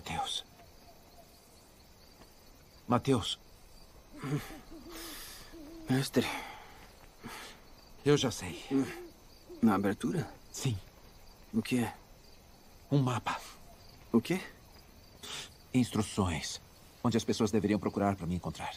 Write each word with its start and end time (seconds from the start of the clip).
Mateus. 0.00 0.46
Mateus. 2.88 3.38
Mestre. 5.90 6.26
Eu 8.02 8.16
já 8.16 8.30
sei. 8.30 8.64
Na 9.60 9.74
abertura? 9.74 10.26
Sim. 10.50 10.78
O 11.52 11.60
que 11.60 11.80
é? 11.80 11.94
Um 12.90 13.02
mapa. 13.02 13.38
O 14.10 14.22
quê? 14.22 14.40
Instruções. 15.74 16.62
Onde 17.04 17.18
as 17.18 17.24
pessoas 17.24 17.50
deveriam 17.50 17.78
procurar 17.78 18.16
para 18.16 18.26
me 18.26 18.34
encontrar. 18.34 18.74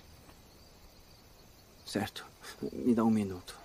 Certo. 1.85 2.25
Me 2.61 2.93
dá 2.93 3.05
um 3.05 3.09
minuto. 3.09 3.57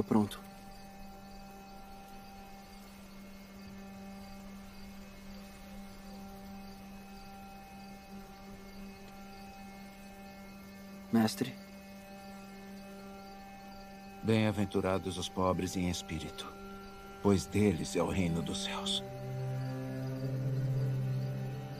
Tô 0.00 0.04
pronto. 0.04 0.40
Mestre, 11.12 11.54
Bem-aventurados 14.22 15.18
os 15.18 15.28
pobres 15.28 15.76
em 15.76 15.90
espírito, 15.90 16.50
pois 17.22 17.44
deles 17.44 17.94
é 17.94 18.02
o 18.02 18.08
reino 18.08 18.40
dos 18.40 18.64
céus. 18.64 19.04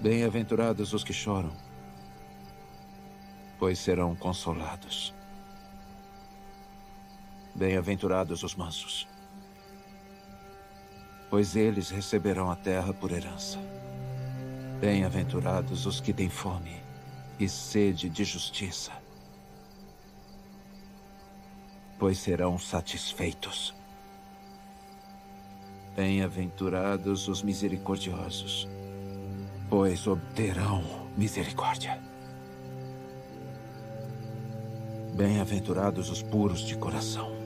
Bem-aventurados 0.03 0.93
os 0.93 1.03
que 1.03 1.15
choram, 1.15 1.57
pois 3.59 3.79
serão 3.79 4.15
consolados. 4.15 5.19
Bem-aventurados 7.61 8.43
os 8.43 8.55
mansos, 8.55 9.07
pois 11.29 11.55
eles 11.55 11.91
receberão 11.91 12.51
a 12.51 12.57
terra 12.57 12.95
por 12.95 13.13
herança. 13.13 13.59
Bem-aventurados 14.81 15.85
os 15.85 16.01
que 16.01 16.11
têm 16.11 16.31
fome 16.31 16.83
e 17.39 17.47
sede 17.51 18.09
de 18.09 18.25
justiça, 18.25 18.93
pois 21.99 22.17
serão 22.17 22.59
satisfeitos. 22.59 23.75
Bem-aventurados 25.95 27.29
os 27.29 27.43
misericordiosos, 27.43 28.67
pois 29.69 30.07
obterão 30.07 30.83
misericórdia. 31.15 32.01
Bem-aventurados 35.15 36.09
os 36.09 36.23
puros 36.23 36.61
de 36.61 36.75
coração, 36.79 37.40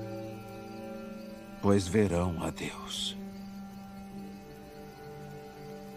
pois 1.65 1.89
verão 1.89 2.43
a 2.43 2.51
Deus. 2.51 3.17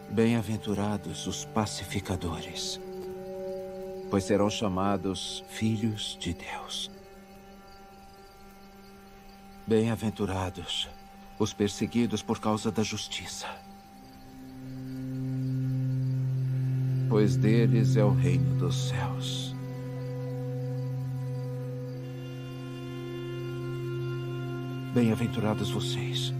Bem-aventurados 0.09 1.27
os 1.27 1.43
pacificadores, 1.43 2.79
pois 4.09 4.23
serão 4.23 4.49
chamados 4.49 5.43
filhos 5.49 6.17
de 6.21 6.33
Deus. 6.33 6.89
Bem-aventurados 9.67 10.87
os 11.37 11.51
perseguidos 11.51 12.21
por 12.21 12.39
causa 12.39 12.71
da 12.71 12.81
justiça, 12.81 13.47
pois 17.09 17.35
deles 17.35 17.97
é 17.97 18.05
o 18.05 18.13
reino 18.13 18.57
dos 18.57 18.87
céus. 18.87 19.56
Bem-aventurados 24.97 25.69
vocês, 25.69 26.33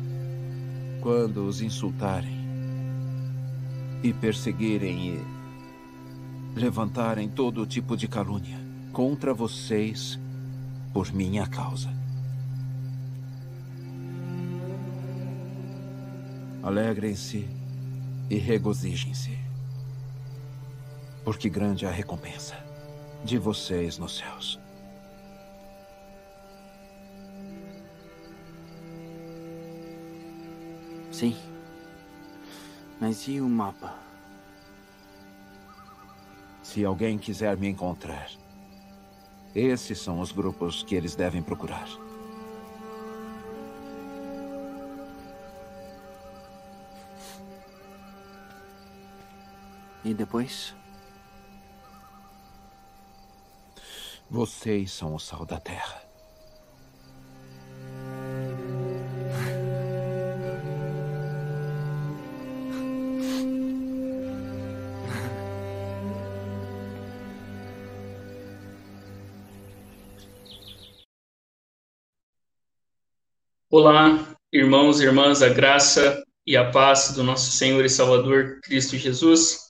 quando 1.00 1.46
os 1.46 1.62
insultarem 1.62 2.36
e 4.02 4.12
perseguirem 4.12 5.10
e 5.10 6.60
levantarem 6.60 7.30
todo 7.30 7.68
tipo 7.68 7.96
de 7.96 8.08
calúnia 8.08 8.58
contra 8.92 9.32
vocês 9.32 10.20
por 10.92 11.14
minha 11.14 11.46
causa. 11.46 11.94
Alegrem-se 16.64 17.48
e 18.28 18.38
regozijem-se, 18.38 19.38
porque 21.24 21.48
grande 21.48 21.86
é 21.86 21.90
a 21.90 21.92
recompensa 21.92 22.56
de 23.24 23.38
vocês 23.38 24.00
nos 24.00 24.18
céus. 24.18 24.67
Sim. 31.18 31.36
Mas 33.02 33.28
e 33.28 33.42
o 33.42 33.50
mapa? 33.50 33.96
Se 36.62 36.86
alguém 36.86 37.18
quiser 37.18 37.58
me 37.58 37.68
encontrar, 37.68 38.30
esses 39.56 40.00
são 40.00 40.20
os 40.20 40.32
grupos 40.32 40.84
que 40.84 40.94
eles 40.94 41.16
devem 41.16 41.42
procurar. 41.42 41.88
E 50.06 50.14
depois? 50.14 50.76
Vocês 54.30 54.92
são 54.92 55.16
o 55.16 55.20
sal 55.20 55.46
da 55.46 55.60
terra. 55.60 56.07
Olá, 73.80 74.36
irmãos 74.52 75.00
e 75.00 75.04
irmãs, 75.04 75.44
a 75.44 75.50
graça 75.50 76.24
e 76.48 76.58
a 76.58 76.72
paz 76.72 77.14
do 77.14 77.22
nosso 77.22 77.52
Senhor 77.52 77.86
e 77.86 77.90
Salvador 77.90 78.60
Cristo 78.64 78.98
Jesus. 78.98 79.70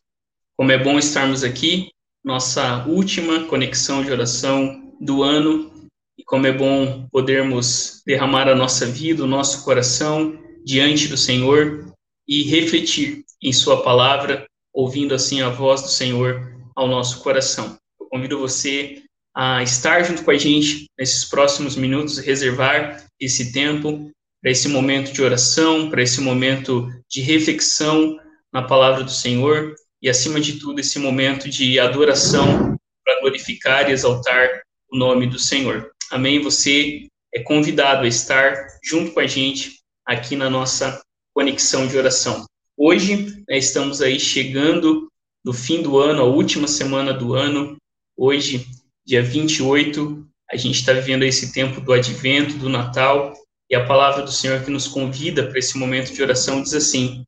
Como 0.56 0.72
é 0.72 0.82
bom 0.82 0.98
estarmos 0.98 1.44
aqui, 1.44 1.90
nossa 2.24 2.86
última 2.88 3.44
conexão 3.48 4.02
de 4.02 4.10
oração 4.10 4.94
do 5.02 5.24
ano, 5.24 5.90
e 6.18 6.24
como 6.24 6.48
é 6.48 6.54
bom 6.54 7.06
podermos 7.12 8.02
derramar 8.06 8.48
a 8.48 8.56
nossa 8.56 8.86
vida, 8.86 9.26
o 9.26 9.28
nosso 9.28 9.66
coração 9.66 10.42
diante 10.64 11.10
do 11.10 11.18
Senhor 11.18 11.94
e 12.26 12.44
refletir 12.44 13.26
em 13.44 13.52
Sua 13.52 13.84
palavra, 13.84 14.48
ouvindo 14.74 15.14
assim 15.14 15.42
a 15.42 15.50
voz 15.50 15.82
do 15.82 15.90
Senhor 15.90 16.58
ao 16.78 16.88
nosso 16.88 17.22
coração. 17.22 17.78
Eu 18.00 18.08
convido 18.08 18.40
você 18.40 19.04
a 19.38 19.62
estar 19.62 20.02
junto 20.02 20.24
com 20.24 20.32
a 20.32 20.38
gente 20.38 20.90
nesses 20.98 21.24
próximos 21.24 21.76
minutos, 21.76 22.18
reservar 22.18 23.06
esse 23.20 23.52
tempo 23.52 24.10
para 24.42 24.50
esse 24.50 24.68
momento 24.68 25.14
de 25.14 25.22
oração, 25.22 25.92
para 25.92 26.02
esse 26.02 26.20
momento 26.22 26.90
de 27.08 27.22
reflexão 27.22 28.20
na 28.52 28.64
palavra 28.64 29.04
do 29.04 29.12
Senhor 29.12 29.76
e, 30.02 30.10
acima 30.10 30.40
de 30.40 30.54
tudo, 30.54 30.80
esse 30.80 30.98
momento 30.98 31.48
de 31.48 31.80
adoração 31.80 32.76
para 33.06 33.20
glorificar 33.22 33.88
e 33.88 33.94
exaltar 33.94 34.64
o 34.92 34.98
nome 34.98 35.28
do 35.28 35.38
Senhor. 35.38 35.92
Amém? 36.10 36.42
Você 36.42 37.06
é 37.32 37.44
convidado 37.44 38.06
a 38.06 38.08
estar 38.08 38.56
junto 38.84 39.12
com 39.12 39.20
a 39.20 39.28
gente 39.28 39.82
aqui 40.04 40.36
na 40.36 40.50
nossa 40.50 41.00
conexão 41.32 41.86
de 41.86 41.96
oração. 41.96 42.44
Hoje, 42.76 43.44
né, 43.48 43.60
estamos 43.60 44.02
aí 44.02 44.20
chegando 44.20 45.08
no 45.46 45.54
fim 45.54 45.84
do 45.84 46.00
ano, 46.00 46.24
a 46.24 46.26
última 46.26 46.68
semana 46.68 47.14
do 47.14 47.36
ano. 47.36 47.78
Hoje, 48.18 48.66
dia 49.08 49.24
28, 49.24 50.28
a 50.52 50.58
gente 50.58 50.82
está 50.82 50.92
vivendo 50.92 51.24
esse 51.24 51.54
tempo 51.54 51.80
do 51.80 51.94
advento, 51.94 52.58
do 52.58 52.68
Natal, 52.68 53.34
e 53.70 53.76
a 53.76 53.86
palavra 53.86 54.22
do 54.22 54.32
Senhor 54.32 54.62
que 54.66 54.70
nos 54.70 54.86
convida 54.86 55.48
para 55.48 55.58
esse 55.58 55.78
momento 55.78 56.14
de 56.14 56.22
oração 56.22 56.62
diz 56.62 56.74
assim: 56.74 57.24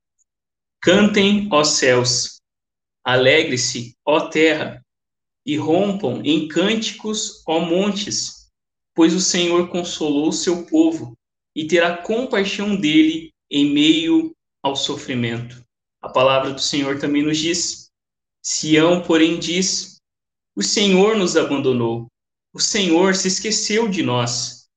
Cantem, 0.82 1.48
ó 1.50 1.64
céus, 1.64 2.42
alegre-se, 3.02 3.96
ó 4.06 4.28
terra, 4.28 4.86
e 5.46 5.56
rompam 5.56 6.22
em 6.26 6.50
cânticos, 6.50 7.42
ó 7.48 7.62
montes, 7.62 8.50
pois 8.94 9.14
o 9.14 9.22
Senhor 9.22 9.70
consolou 9.70 10.28
o 10.28 10.34
seu 10.34 10.66
povo 10.66 11.18
e 11.56 11.66
terá 11.66 11.96
compaixão 11.96 12.76
dele 12.76 13.32
em 13.50 13.72
meio 13.72 14.36
ao 14.62 14.76
sofrimento. 14.76 15.64
A 16.02 16.10
palavra 16.10 16.52
do 16.52 16.62
Senhor 16.62 17.00
também 17.00 17.24
nos 17.24 17.38
diz: 17.38 17.90
Sião, 18.44 19.02
porém, 19.02 19.40
diz: 19.40 19.99
o 20.60 20.62
Senhor 20.62 21.16
nos 21.16 21.38
abandonou. 21.38 22.12
O 22.54 22.60
Senhor 22.60 23.16
se 23.16 23.30
esqueceu 23.30 23.88
de 23.88 24.04
nós. 24.04 24.68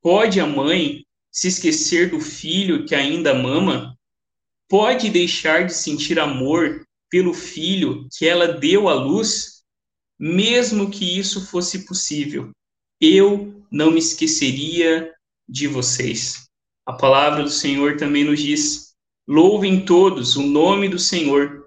Pode 0.00 0.38
a 0.38 0.46
mãe 0.46 1.04
se 1.32 1.48
esquecer 1.48 2.10
do 2.10 2.20
filho 2.20 2.86
que 2.86 2.94
ainda 2.94 3.34
mama? 3.34 3.98
Pode 4.68 5.10
deixar 5.10 5.66
de 5.66 5.74
sentir 5.74 6.20
amor 6.20 6.86
pelo 7.10 7.34
filho 7.34 8.06
que 8.16 8.24
ela 8.24 8.46
deu 8.46 8.88
à 8.88 8.94
luz? 8.94 9.64
Mesmo 10.16 10.92
que 10.92 11.18
isso 11.18 11.44
fosse 11.44 11.84
possível, 11.86 12.52
eu 13.00 13.64
não 13.68 13.90
me 13.90 13.98
esqueceria 13.98 15.12
de 15.48 15.66
vocês. 15.66 16.46
A 16.86 16.92
palavra 16.92 17.42
do 17.42 17.50
Senhor 17.50 17.96
também 17.96 18.22
nos 18.22 18.38
diz: 18.38 18.94
louvem 19.26 19.84
todos 19.84 20.36
o 20.36 20.42
nome 20.42 20.88
do 20.88 21.00
Senhor, 21.00 21.66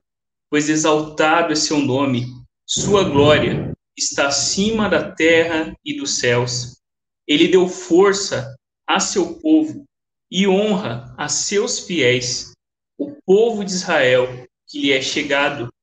pois 0.50 0.70
exaltado 0.70 1.52
é 1.52 1.58
seu 1.58 1.78
nome, 1.80 2.39
sua 2.72 3.04
glória 3.04 3.76
está 3.98 4.28
acima 4.28 4.88
da 4.88 5.12
terra 5.12 5.76
e 5.84 5.98
dos 5.98 6.20
céus. 6.20 6.80
Ele 7.28 7.48
deu 7.48 7.68
força 7.68 8.56
a 8.86 9.00
seu 9.00 9.40
povo 9.40 9.86
e 10.30 10.48
honra 10.48 11.12
a 11.18 11.28
seus 11.28 11.80
fiéis, 11.80 12.54
o 12.96 13.16
povo 13.26 13.66
de 13.66 13.72
Israel 13.72 14.48
que 14.68 14.82
lhe 14.82 14.92
é 14.92 15.02
chegado. 15.02 15.74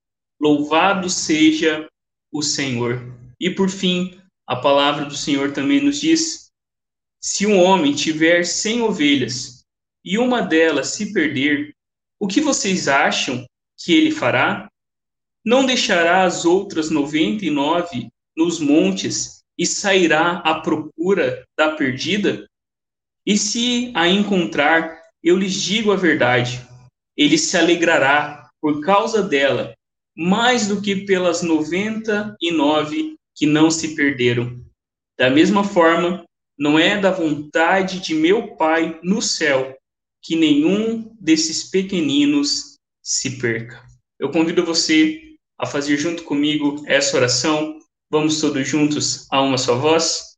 Louvado 0.41 1.11
seja 1.11 1.88
o 2.31 2.41
Senhor. 2.41 3.03
E 3.41 3.50
por 3.50 3.69
fim, 3.69 4.21
a 4.47 4.55
palavra 4.55 5.06
do 5.06 5.17
Senhor 5.17 5.53
também 5.53 5.83
nos 5.83 6.00
diz: 6.00 6.53
se 7.21 7.49
um 7.49 7.61
homem 7.61 7.97
tiver 7.97 8.44
cem 8.44 8.81
ovelhas 8.81 9.65
e 10.05 10.19
uma 10.19 10.41
delas 10.41 10.91
se 10.91 11.12
perder, 11.12 11.75
o 12.21 12.29
que 12.29 12.41
vocês 12.41 12.87
acham 12.87 13.44
que 13.77 13.93
ele 13.93 14.12
fará? 14.12 14.71
Não 15.46 15.64
deixará 15.64 16.25
as 16.25 16.44
outras 16.44 16.90
noventa 16.90 17.44
e 17.44 17.50
nove 17.50 18.08
nos 18.37 18.58
montes 18.58 19.44
e 19.56 19.64
sairá 19.64 20.38
à 20.38 20.60
procura 20.60 21.44
da 21.56 21.76
perdida? 21.76 22.48
E 23.25 23.38
se 23.38 23.93
a 23.94 24.08
encontrar, 24.08 25.00
eu 25.22 25.37
lhes 25.38 25.54
digo 25.54 25.93
a 25.93 25.96
verdade, 25.96 26.66
ele 27.16 27.38
se 27.38 27.56
alegrará 27.56 28.50
por 28.60 28.81
causa 28.81 29.22
dela, 29.22 29.72
mais 30.16 30.66
do 30.66 30.82
que 30.82 31.06
pelas 31.06 31.43
noventa 31.43 32.37
e 32.40 32.50
nove 32.50 33.14
que 33.32 33.46
não 33.46 33.70
se 33.70 33.94
perderam. 33.94 34.60
Da 35.16 35.31
mesma 35.31 35.62
forma, 35.62 36.25
não 36.58 36.76
é 36.76 37.00
da 37.00 37.12
vontade 37.12 38.00
de 38.00 38.16
meu 38.16 38.56
Pai 38.56 38.99
no 39.00 39.22
céu 39.22 39.78
que 40.20 40.34
nenhum 40.34 41.14
desses 41.20 41.70
pequeninos 41.70 42.78
se 43.00 43.38
perca. 43.38 43.87
Eu 44.19 44.31
convido 44.32 44.64
você 44.64 45.25
a 45.58 45.67
fazer 45.67 45.97
junto 45.97 46.25
comigo 46.25 46.82
essa 46.87 47.17
oração. 47.17 47.79
Vamos 48.11 48.41
todos 48.41 48.67
juntos 48.67 49.26
a 49.31 49.41
uma 49.43 49.58
só 49.58 49.79
voz? 49.79 50.37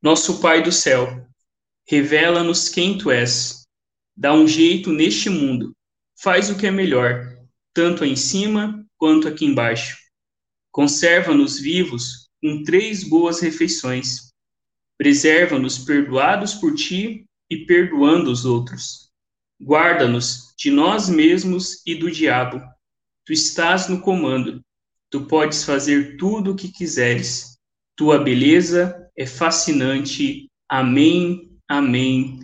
Nosso 0.00 0.40
Pai 0.40 0.62
do 0.62 0.72
céu, 0.72 1.26
revela-nos 1.86 2.68
quem 2.68 2.96
tu 2.96 3.10
és. 3.10 3.66
Dá 4.16 4.32
um 4.32 4.46
jeito 4.46 4.92
neste 4.92 5.28
mundo. 5.28 5.72
Faz 6.20 6.50
o 6.50 6.56
que 6.56 6.66
é 6.66 6.70
melhor, 6.70 7.36
tanto 7.72 8.04
em 8.04 8.16
cima 8.16 8.84
quanto 8.96 9.28
aqui 9.28 9.44
embaixo. 9.44 9.96
Conserva-nos 10.70 11.58
vivos 11.58 12.28
com 12.40 12.62
três 12.62 13.04
boas 13.04 13.40
refeições 13.40 14.28
Preserva-nos 14.98 15.78
perdoados 15.78 16.54
por 16.54 16.74
ti 16.74 17.24
e 17.48 17.64
perdoando 17.64 18.32
os 18.32 18.44
outros. 18.44 19.12
Guarda-nos 19.62 20.52
de 20.58 20.72
nós 20.72 21.08
mesmos 21.08 21.80
e 21.86 21.94
do 21.94 22.10
diabo. 22.10 22.60
Tu 23.28 23.34
estás 23.34 23.88
no 23.88 24.00
comando. 24.00 24.62
Tu 25.10 25.26
podes 25.26 25.62
fazer 25.62 26.16
tudo 26.16 26.52
o 26.52 26.56
que 26.56 26.72
quiseres. 26.72 27.58
Tua 27.94 28.18
beleza 28.18 29.06
é 29.14 29.26
fascinante. 29.26 30.48
Amém, 30.66 31.54
amém 31.68 32.40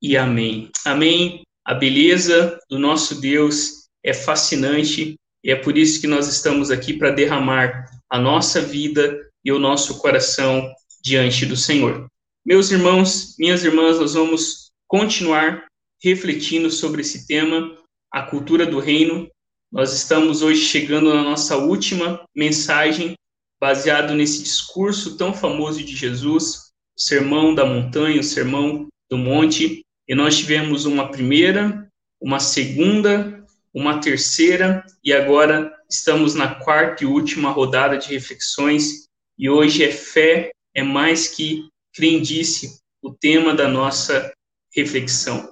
e 0.00 0.16
amém. 0.16 0.70
Amém. 0.84 1.42
A 1.64 1.74
beleza 1.74 2.56
do 2.70 2.78
nosso 2.78 3.20
Deus 3.20 3.88
é 4.04 4.14
fascinante 4.14 5.16
e 5.42 5.50
é 5.50 5.56
por 5.56 5.76
isso 5.76 6.00
que 6.00 6.06
nós 6.06 6.28
estamos 6.28 6.70
aqui 6.70 6.92
para 6.96 7.10
derramar 7.10 7.90
a 8.08 8.16
nossa 8.16 8.60
vida 8.60 9.28
e 9.44 9.50
o 9.50 9.58
nosso 9.58 9.98
coração 9.98 10.72
diante 11.02 11.44
do 11.44 11.56
Senhor. 11.56 12.06
Meus 12.46 12.70
irmãos, 12.70 13.34
minhas 13.40 13.64
irmãs, 13.64 13.98
nós 13.98 14.14
vamos 14.14 14.70
continuar 14.86 15.66
refletindo 16.00 16.70
sobre 16.70 17.00
esse 17.00 17.26
tema, 17.26 17.76
a 18.08 18.22
cultura 18.22 18.64
do 18.64 18.78
reino. 18.78 19.28
Nós 19.72 19.94
estamos 19.94 20.42
hoje 20.42 20.60
chegando 20.60 21.14
na 21.14 21.22
nossa 21.22 21.56
última 21.56 22.22
mensagem, 22.36 23.14
baseado 23.58 24.12
nesse 24.12 24.42
discurso 24.42 25.16
tão 25.16 25.32
famoso 25.32 25.82
de 25.82 25.96
Jesus, 25.96 26.72
o 26.94 27.00
Sermão 27.00 27.54
da 27.54 27.64
Montanha, 27.64 28.20
o 28.20 28.22
Sermão 28.22 28.86
do 29.08 29.16
Monte. 29.16 29.82
E 30.06 30.14
nós 30.14 30.36
tivemos 30.36 30.84
uma 30.84 31.10
primeira, 31.10 31.90
uma 32.20 32.38
segunda, 32.38 33.42
uma 33.72 33.98
terceira, 33.98 34.84
e 35.02 35.10
agora 35.10 35.74
estamos 35.90 36.34
na 36.34 36.54
quarta 36.56 37.04
e 37.04 37.06
última 37.06 37.50
rodada 37.50 37.96
de 37.96 38.08
reflexões. 38.08 39.08
E 39.38 39.48
hoje 39.48 39.82
é 39.84 39.90
fé 39.90 40.50
é 40.74 40.82
mais 40.82 41.28
que 41.28 41.66
crendice 41.94 42.78
o 43.00 43.10
tema 43.10 43.54
da 43.54 43.68
nossa 43.68 44.34
reflexão. 44.76 45.50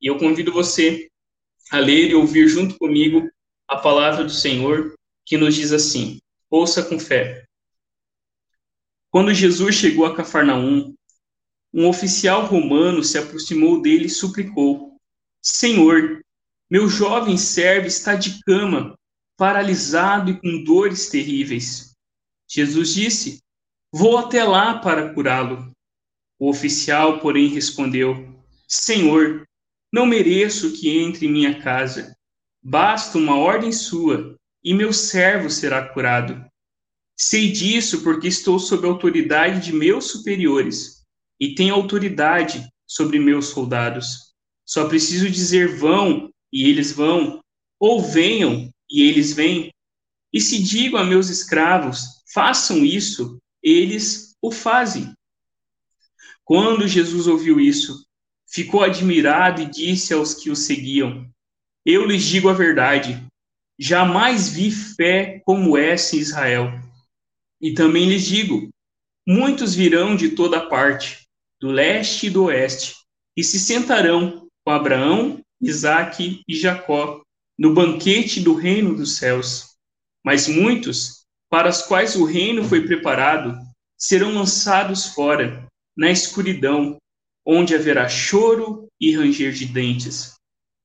E 0.00 0.06
eu 0.06 0.16
convido 0.16 0.50
você 0.50 1.06
a 1.70 1.78
ler 1.78 2.08
e 2.08 2.14
ouvir 2.14 2.48
junto 2.48 2.78
comigo 2.78 3.28
a 3.68 3.76
palavra 3.76 4.24
do 4.24 4.32
Senhor, 4.32 4.94
que 5.24 5.36
nos 5.36 5.54
diz 5.54 5.72
assim: 5.72 6.20
ouça 6.50 6.82
com 6.82 6.98
fé. 6.98 7.44
Quando 9.10 9.34
Jesus 9.34 9.74
chegou 9.74 10.06
a 10.06 10.16
Cafarnaum, 10.16 10.94
um 11.72 11.86
oficial 11.86 12.46
romano 12.46 13.04
se 13.04 13.18
aproximou 13.18 13.82
dele 13.82 14.06
e 14.06 14.10
suplicou: 14.10 14.96
Senhor, 15.42 16.22
meu 16.70 16.88
jovem 16.88 17.36
servo 17.36 17.86
está 17.86 18.14
de 18.14 18.42
cama, 18.42 18.98
paralisado 19.36 20.30
e 20.30 20.40
com 20.40 20.64
dores 20.64 21.08
terríveis. 21.08 21.94
Jesus 22.48 22.94
disse: 22.94 23.42
Vou 23.92 24.18
até 24.18 24.44
lá 24.44 24.78
para 24.78 25.12
curá-lo. 25.14 25.72
O 26.38 26.48
oficial, 26.48 27.20
porém, 27.20 27.48
respondeu: 27.48 28.34
Senhor, 28.66 29.46
não 29.92 30.06
mereço 30.06 30.72
que 30.72 30.98
entre 30.98 31.26
em 31.26 31.32
minha 31.32 31.62
casa. 31.62 32.17
Basta 32.62 33.16
uma 33.18 33.36
ordem 33.36 33.72
sua, 33.72 34.36
e 34.62 34.74
meu 34.74 34.92
servo 34.92 35.48
será 35.48 35.88
curado. 35.88 36.44
Sei 37.16 37.50
disso 37.50 38.02
porque 38.02 38.28
estou 38.28 38.58
sob 38.58 38.86
a 38.86 38.90
autoridade 38.90 39.64
de 39.64 39.72
meus 39.72 40.10
superiores 40.10 41.04
e 41.40 41.54
tenho 41.54 41.74
autoridade 41.74 42.68
sobre 42.86 43.18
meus 43.18 43.46
soldados. 43.46 44.34
Só 44.64 44.88
preciso 44.88 45.30
dizer 45.30 45.76
vão 45.76 46.30
e 46.52 46.68
eles 46.68 46.92
vão, 46.92 47.40
ou 47.78 48.02
venham 48.02 48.72
e 48.90 49.02
eles 49.02 49.32
vêm. 49.32 49.72
E 50.32 50.40
se 50.40 50.62
digo 50.62 50.96
a 50.96 51.04
meus 51.04 51.28
escravos, 51.28 52.22
façam 52.32 52.84
isso, 52.84 53.38
eles 53.62 54.34
o 54.40 54.50
fazem. 54.52 55.12
Quando 56.44 56.88
Jesus 56.88 57.26
ouviu 57.26 57.60
isso, 57.60 58.06
ficou 58.46 58.82
admirado 58.82 59.62
e 59.62 59.70
disse 59.70 60.14
aos 60.14 60.34
que 60.34 60.50
o 60.50 60.56
seguiam: 60.56 61.28
Eu 61.84 62.04
lhes 62.04 62.24
digo 62.24 62.48
a 62.48 62.52
verdade, 62.52 63.24
jamais 63.78 64.48
vi 64.48 64.70
fé 64.70 65.40
como 65.44 65.76
essa 65.76 66.16
em 66.16 66.20
Israel. 66.20 66.72
E 67.60 67.74
também 67.74 68.08
lhes 68.08 68.24
digo: 68.24 68.68
muitos 69.26 69.74
virão 69.74 70.16
de 70.16 70.30
toda 70.30 70.68
parte, 70.68 71.26
do 71.60 71.70
leste 71.70 72.26
e 72.26 72.30
do 72.30 72.44
oeste, 72.44 72.96
e 73.36 73.42
se 73.42 73.58
sentarão 73.58 74.46
com 74.64 74.70
Abraão, 74.70 75.40
Isaque 75.60 76.42
e 76.46 76.54
Jacó 76.54 77.22
no 77.58 77.74
banquete 77.74 78.40
do 78.40 78.54
reino 78.54 78.94
dos 78.94 79.16
céus. 79.16 79.74
Mas 80.24 80.46
muitos 80.46 81.18
para 81.50 81.68
as 81.68 81.82
quais 81.86 82.14
o 82.14 82.24
reino 82.24 82.62
foi 82.62 82.86
preparado, 82.86 83.56
serão 83.96 84.34
lançados 84.34 85.06
fora, 85.06 85.66
na 85.96 86.10
escuridão, 86.10 86.98
onde 87.44 87.74
haverá 87.74 88.08
choro 88.08 88.86
e 89.00 89.16
ranger 89.16 89.52
de 89.52 89.66
dentes. 89.66 90.34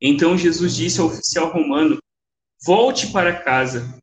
Então 0.05 0.38
Jesus 0.38 0.75
disse 0.75 1.00
ao 1.00 1.07
oficial 1.07 1.50
romano: 1.53 1.98
Volte 2.65 3.07
para 3.13 3.41
casa, 3.41 3.98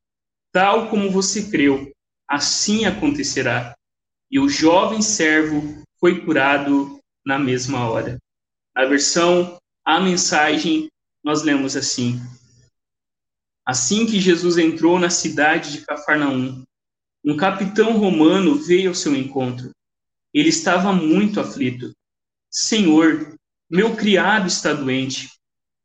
tal 0.51 0.89
como 0.89 1.11
você 1.11 1.51
creu, 1.51 1.93
assim 2.27 2.87
acontecerá. 2.87 3.75
E 4.31 4.41
o 4.41 4.49
jovem 4.49 5.03
servo 5.03 5.85
foi 5.99 6.25
curado 6.25 6.99
na 7.27 7.39
mesma 7.39 7.91
hora. 7.91 8.17
Na 8.75 8.87
versão 8.87 9.59
A 9.85 10.01
Mensagem, 10.01 10.89
nós 11.23 11.43
lemos 11.43 11.77
assim: 11.77 12.19
Assim 13.67 14.07
que 14.07 14.19
Jesus 14.19 14.57
entrou 14.57 14.99
na 14.99 15.11
cidade 15.11 15.73
de 15.73 15.85
Cafarnaum, 15.85 16.65
um 17.23 17.37
capitão 17.37 17.99
romano 17.99 18.55
veio 18.55 18.89
ao 18.89 18.95
seu 18.95 19.15
encontro. 19.15 19.71
Ele 20.33 20.49
estava 20.49 20.95
muito 20.95 21.41
aflito. 21.41 21.93
Senhor, 22.51 23.37
meu 23.71 23.95
criado 23.95 24.47
está 24.47 24.73
doente. 24.73 25.29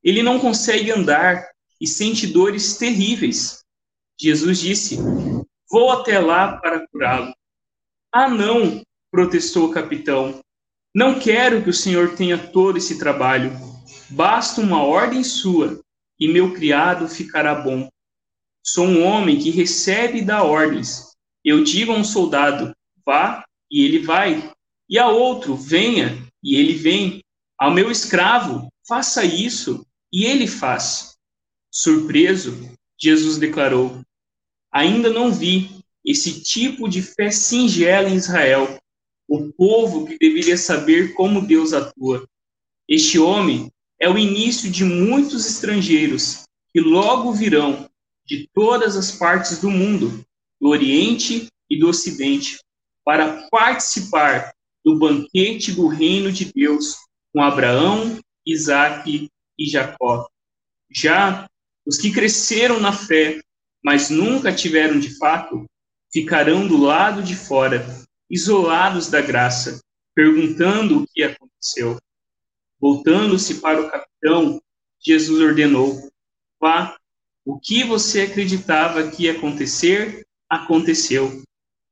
Ele 0.05 0.21
não 0.21 0.39
consegue 0.39 0.91
andar 0.91 1.49
e 1.81 1.87
sente 1.87 2.27
dores 2.27 2.77
terríveis. 2.77 3.63
Jesus 4.21 4.59
disse: 4.59 4.97
Vou 5.69 5.91
até 5.91 6.19
lá 6.19 6.57
para 6.57 6.87
curá-lo. 6.87 7.33
Ah, 8.13 8.29
não, 8.29 8.83
protestou 9.11 9.67
o 9.67 9.71
capitão. 9.73 10.39
Não 10.93 11.19
quero 11.19 11.63
que 11.63 11.69
o 11.69 11.73
Senhor 11.73 12.15
tenha 12.15 12.37
todo 12.37 12.77
esse 12.77 12.99
trabalho. 12.99 13.51
Basta 14.09 14.61
uma 14.61 14.83
ordem 14.83 15.23
sua 15.23 15.81
e 16.19 16.27
meu 16.27 16.53
criado 16.53 17.09
ficará 17.09 17.55
bom. 17.55 17.89
Sou 18.63 18.85
um 18.85 19.03
homem 19.03 19.37
que 19.37 19.49
recebe 19.49 20.19
e 20.19 20.25
dá 20.25 20.43
ordens. 20.43 21.11
Eu 21.43 21.63
digo 21.63 21.91
a 21.91 21.95
um 21.95 22.03
soldado, 22.03 22.73
vá, 23.05 23.43
e 23.69 23.83
ele 23.83 23.99
vai. 23.99 24.51
E 24.89 24.97
a 24.97 25.07
outro, 25.07 25.55
venha, 25.55 26.17
e 26.41 26.55
ele 26.55 26.73
vem. 26.73 27.21
Ao 27.57 27.71
meu 27.71 27.91
escravo, 27.91 28.67
faça 28.87 29.23
isso, 29.23 29.84
e 30.15 30.23
ele 30.23 30.47
faz. 30.47 31.17
Surpreso, 31.69 32.57
Jesus 32.97 33.37
declarou: 33.37 34.01
Ainda 34.71 35.09
não 35.09 35.29
vi 35.29 35.83
esse 36.05 36.41
tipo 36.41 36.87
de 36.87 37.01
fé 37.01 37.29
singela 37.29 38.07
em 38.07 38.15
Israel, 38.15 38.79
o 39.27 39.51
povo 39.51 40.05
que 40.05 40.17
deveria 40.17 40.55
saber 40.55 41.13
como 41.15 41.45
Deus 41.45 41.73
atua. 41.73 42.25
Este 42.87 43.19
homem 43.19 43.69
é 43.99 44.09
o 44.09 44.17
início 44.17 44.71
de 44.71 44.85
muitos 44.85 45.45
estrangeiros 45.45 46.43
que 46.71 46.79
logo 46.79 47.33
virão 47.33 47.89
de 48.25 48.49
todas 48.53 48.95
as 48.95 49.11
partes 49.11 49.59
do 49.59 49.69
mundo, 49.69 50.25
do 50.61 50.69
Oriente 50.69 51.49
e 51.69 51.77
do 51.77 51.89
Ocidente, 51.89 52.59
para 53.03 53.49
participar 53.49 54.53
do 54.83 54.97
banquete 54.97 55.73
do 55.73 55.87
reino 55.87 56.31
de 56.31 56.53
Deus 56.53 56.95
com 57.33 57.41
Abraão, 57.41 58.17
Isaque 58.45 59.29
e 59.57 59.65
Jacó. 59.69 60.27
Já 60.89 61.47
os 61.85 61.97
que 61.97 62.11
cresceram 62.11 62.79
na 62.79 62.91
fé, 62.91 63.39
mas 63.83 64.09
nunca 64.09 64.53
tiveram 64.53 64.99
de 64.99 65.17
fato, 65.17 65.65
ficarão 66.11 66.67
do 66.67 66.77
lado 66.77 67.21
de 67.21 67.35
fora, 67.35 67.85
isolados 68.29 69.09
da 69.09 69.21
graça, 69.21 69.79
perguntando 70.13 70.99
o 71.03 71.07
que 71.07 71.23
aconteceu. 71.23 71.99
Voltando-se 72.79 73.61
para 73.61 73.81
o 73.81 73.89
capitão, 73.89 74.61
Jesus 74.99 75.41
ordenou: 75.41 76.09
Vá, 76.59 76.97
o 77.43 77.59
que 77.59 77.83
você 77.83 78.21
acreditava 78.21 79.09
que 79.11 79.23
ia 79.23 79.33
acontecer, 79.33 80.25
aconteceu. 80.49 81.43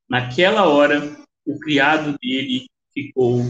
Naquela 0.09 0.67
hora, 0.67 1.15
o 1.45 1.59
criado 1.59 2.17
dele 2.19 2.67
ficou 2.93 3.41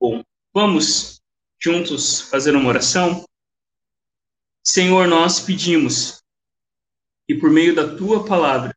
bom. 0.00 0.22
Vamos 0.52 1.22
juntos 1.58 2.20
fazer 2.20 2.54
uma 2.54 2.68
oração? 2.68 3.24
Senhor, 4.62 5.08
nós 5.08 5.40
pedimos 5.40 6.22
que 7.26 7.34
por 7.34 7.50
meio 7.50 7.74
da 7.74 7.96
tua 7.96 8.24
palavra, 8.24 8.76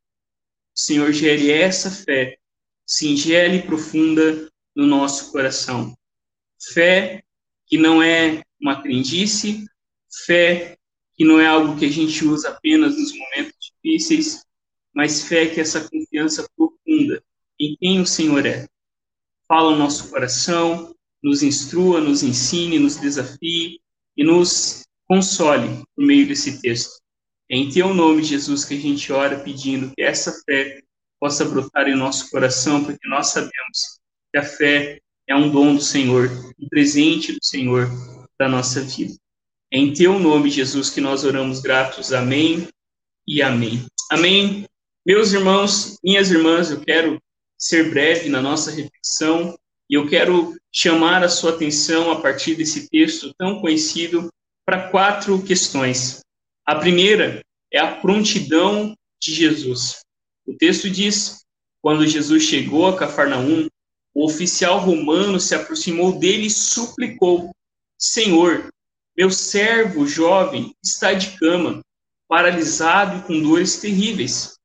Senhor 0.73 1.11
gere 1.13 1.51
essa 1.51 1.91
fé 1.91 2.37
singela 2.85 3.55
e 3.55 3.61
profunda 3.61 4.49
no 4.75 4.87
nosso 4.87 5.31
coração. 5.31 5.95
Fé 6.73 7.23
que 7.67 7.77
não 7.77 8.01
é 8.01 8.43
uma 8.59 8.81
crendice, 8.81 9.65
fé 10.25 10.77
que 11.13 11.23
não 11.23 11.39
é 11.39 11.45
algo 11.45 11.77
que 11.77 11.85
a 11.85 11.91
gente 11.91 12.25
usa 12.25 12.49
apenas 12.49 12.97
nos 12.97 13.13
momentos 13.17 13.55
difíceis, 13.59 14.43
mas 14.93 15.23
fé 15.23 15.47
que 15.47 15.59
é 15.59 15.63
essa 15.63 15.87
confiança 15.87 16.49
profunda 16.55 17.23
em 17.59 17.75
quem 17.77 18.01
o 18.01 18.07
Senhor 18.07 18.45
é. 18.45 18.67
Fala 19.47 19.73
o 19.73 19.77
nosso 19.77 20.09
coração, 20.09 20.95
nos 21.21 21.43
instrua, 21.43 22.01
nos 22.01 22.23
ensine, 22.23 22.79
nos 22.79 22.97
desafie 22.97 23.79
e 24.17 24.23
nos 24.23 24.83
console 25.07 25.83
por 25.95 26.05
meio 26.05 26.27
desse 26.27 26.61
texto. 26.61 26.99
É 27.49 27.55
em 27.55 27.69
teu 27.69 27.93
nome, 27.93 28.23
Jesus, 28.23 28.65
que 28.65 28.75
a 28.75 28.79
gente 28.79 29.11
ora 29.11 29.39
pedindo 29.39 29.91
que 29.95 30.01
essa 30.01 30.31
fé 30.45 30.81
possa 31.19 31.45
brotar 31.45 31.87
em 31.87 31.95
nosso 31.95 32.29
coração, 32.29 32.83
porque 32.83 33.07
nós 33.07 33.27
sabemos 33.27 33.99
que 34.31 34.39
a 34.39 34.43
fé 34.43 34.99
é 35.27 35.35
um 35.35 35.49
dom 35.51 35.75
do 35.75 35.81
Senhor, 35.81 36.29
um 36.59 36.67
presente 36.67 37.31
do 37.31 37.43
Senhor 37.43 37.89
para 38.37 38.47
a 38.47 38.49
nossa 38.49 38.81
vida. 38.81 39.13
É 39.71 39.77
em 39.77 39.93
teu 39.93 40.19
nome, 40.19 40.49
Jesus, 40.49 40.89
que 40.89 41.01
nós 41.01 41.23
oramos 41.23 41.59
gratos. 41.59 42.13
Amém 42.13 42.67
e 43.27 43.41
amém. 43.41 43.85
Amém. 44.11 44.65
Meus 45.05 45.33
irmãos, 45.33 45.97
minhas 46.03 46.31
irmãs, 46.31 46.71
eu 46.71 46.81
quero 46.81 47.19
ser 47.57 47.89
breve 47.89 48.29
na 48.29 48.41
nossa 48.41 48.71
reflexão 48.71 49.57
e 49.89 49.95
eu 49.95 50.07
quero 50.07 50.55
chamar 50.71 51.23
a 51.23 51.29
sua 51.29 51.51
atenção 51.51 52.11
a 52.11 52.21
partir 52.21 52.55
desse 52.55 52.89
texto 52.89 53.33
tão 53.37 53.61
conhecido 53.61 54.29
para 54.65 54.89
quatro 54.89 55.41
questões. 55.43 56.21
A 56.65 56.75
primeira 56.75 57.41
é 57.71 57.79
a 57.79 57.95
prontidão 57.95 58.95
de 59.21 59.33
Jesus. 59.33 59.99
O 60.45 60.55
texto 60.55 60.89
diz: 60.89 61.45
quando 61.81 62.07
Jesus 62.07 62.43
chegou 62.43 62.87
a 62.87 62.97
Cafarnaum, 62.97 63.67
o 64.13 64.25
oficial 64.25 64.79
romano 64.79 65.39
se 65.39 65.53
aproximou 65.53 66.17
dele 66.17 66.47
e 66.47 66.51
suplicou: 66.51 67.51
Senhor, 67.97 68.69
meu 69.15 69.29
servo 69.29 70.07
jovem 70.07 70.73
está 70.83 71.13
de 71.13 71.37
cama, 71.37 71.81
paralisado 72.27 73.19
e 73.19 73.21
com 73.23 73.41
dores 73.41 73.77
terríveis. 73.77 74.57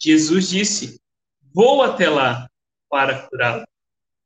Jesus 0.00 0.48
disse: 0.48 1.00
Vou 1.54 1.82
até 1.82 2.08
lá 2.08 2.48
para 2.88 3.28
curá-lo. 3.28 3.64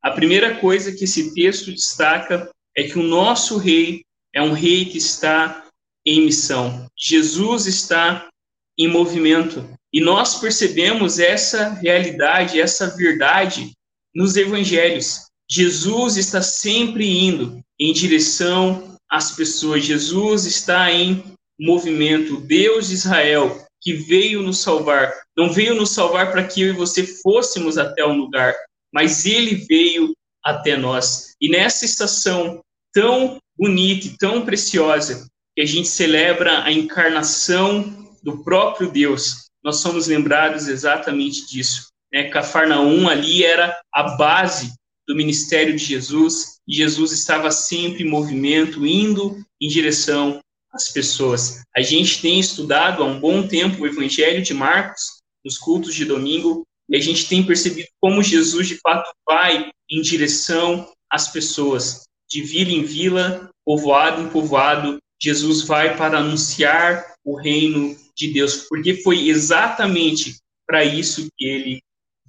A 0.01 0.11
primeira 0.11 0.59
coisa 0.59 0.91
que 0.91 1.03
esse 1.03 1.33
texto 1.33 1.71
destaca 1.71 2.49
é 2.75 2.83
que 2.83 2.97
o 2.97 3.03
nosso 3.03 3.57
rei 3.57 4.05
é 4.37 4.41
um 4.41 4.53
rei 4.53 4.85
que 4.85 4.99
está 4.99 5.65
em 6.05 6.25
missão. 6.25 6.87
Jesus 6.95 7.65
está 7.65 8.29
em 8.77 8.87
movimento. 8.87 9.67
E 9.91 9.99
nós 9.99 10.39
percebemos 10.39 11.17
essa 11.17 11.69
realidade, 11.69 12.61
essa 12.61 12.95
verdade 12.95 13.71
nos 14.13 14.37
evangelhos. 14.37 15.21
Jesus 15.49 16.17
está 16.17 16.39
sempre 16.39 17.09
indo 17.09 17.59
em 17.79 17.91
direção 17.91 18.95
às 19.09 19.31
pessoas. 19.31 19.83
Jesus 19.83 20.45
está 20.45 20.91
em 20.91 21.23
movimento. 21.59 22.39
Deus 22.41 22.89
de 22.89 22.93
Israel, 22.93 23.65
que 23.81 23.93
veio 23.93 24.43
nos 24.43 24.59
salvar, 24.59 25.11
não 25.35 25.51
veio 25.51 25.73
nos 25.73 25.89
salvar 25.89 26.31
para 26.31 26.45
que 26.45 26.61
eu 26.61 26.69
e 26.69 26.77
você 26.77 27.03
fôssemos 27.03 27.75
até 27.79 28.05
um 28.05 28.15
lugar, 28.15 28.53
mas 28.93 29.25
ele 29.25 29.65
veio 29.67 30.13
até 30.43 30.77
nós. 30.77 31.33
E 31.41 31.49
nessa 31.49 31.85
estação 31.85 32.61
tão 32.93 33.39
bonita 33.57 34.07
e 34.07 34.17
tão 34.17 34.45
preciosa, 34.45 35.27
que 35.55 35.61
a 35.61 35.65
gente 35.65 35.87
celebra 35.87 36.63
a 36.63 36.71
encarnação 36.71 38.07
do 38.21 38.43
próprio 38.43 38.91
Deus, 38.91 39.47
nós 39.63 39.81
somos 39.81 40.07
lembrados 40.07 40.67
exatamente 40.67 41.47
disso. 41.47 41.87
Né? 42.13 42.29
Cafarnaum 42.29 43.09
ali 43.09 43.43
era 43.43 43.77
a 43.91 44.15
base 44.15 44.73
do 45.07 45.15
ministério 45.15 45.75
de 45.75 45.83
Jesus, 45.83 46.57
e 46.67 46.75
Jesus 46.75 47.11
estava 47.11 47.49
sempre 47.49 48.03
em 48.03 48.09
movimento, 48.09 48.85
indo 48.85 49.43
em 49.59 49.67
direção 49.67 50.39
às 50.71 50.89
pessoas. 50.89 51.63
A 51.75 51.81
gente 51.81 52.21
tem 52.21 52.39
estudado 52.39 53.01
há 53.01 53.05
um 53.05 53.19
bom 53.19 53.47
tempo 53.47 53.81
o 53.81 53.87
Evangelho 53.87 54.43
de 54.43 54.53
Marcos, 54.53 55.21
nos 55.43 55.57
cultos 55.57 55.95
de 55.95 56.05
domingo, 56.05 56.63
e 56.89 56.95
a 56.95 56.99
gente 56.99 57.27
tem 57.27 57.45
percebido 57.45 57.87
como 57.99 58.21
Jesus 58.21 58.67
de 58.67 58.75
fato 58.75 59.09
vai 59.27 59.69
em 59.89 60.01
direção 60.01 60.89
às 61.09 61.29
pessoas 61.31 62.06
de 62.29 62.41
vila 62.41 62.71
em 62.71 62.83
vila, 62.83 63.49
povoado 63.65 64.21
em 64.21 64.29
povoado, 64.29 64.97
Jesus 65.21 65.63
vai 65.63 65.97
para 65.97 66.19
anunciar 66.19 67.15
o 67.23 67.35
reino 67.35 67.95
de 68.15 68.27
Deus, 68.27 68.65
porque 68.69 68.95
foi 68.95 69.29
exatamente 69.29 70.37
para 70.65 70.83
isso 70.83 71.27
que 71.37 71.45
ele 71.45 71.81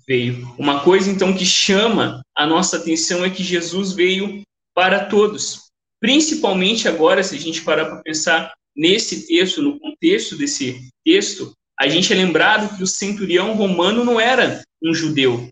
veio. 0.06 0.54
Uma 0.58 0.80
coisa 0.82 1.10
então 1.10 1.36
que 1.36 1.44
chama 1.44 2.22
a 2.36 2.46
nossa 2.46 2.76
atenção 2.76 3.24
é 3.24 3.30
que 3.30 3.42
Jesus 3.42 3.92
veio 3.92 4.42
para 4.74 5.04
todos. 5.06 5.68
Principalmente 6.00 6.88
agora, 6.88 7.22
se 7.22 7.34
a 7.34 7.38
gente 7.38 7.62
parar 7.62 7.86
para 7.86 8.02
pensar 8.02 8.52
nesse 8.74 9.26
texto, 9.26 9.60
no 9.60 9.78
contexto 9.78 10.36
desse 10.36 10.88
texto, 11.04 11.52
a 11.78 11.88
gente 11.88 12.12
é 12.12 12.16
lembrado 12.16 12.76
que 12.76 12.82
o 12.82 12.86
centurião 12.86 13.54
romano 13.54 14.04
não 14.04 14.20
era 14.20 14.62
um 14.82 14.94
judeu, 14.94 15.48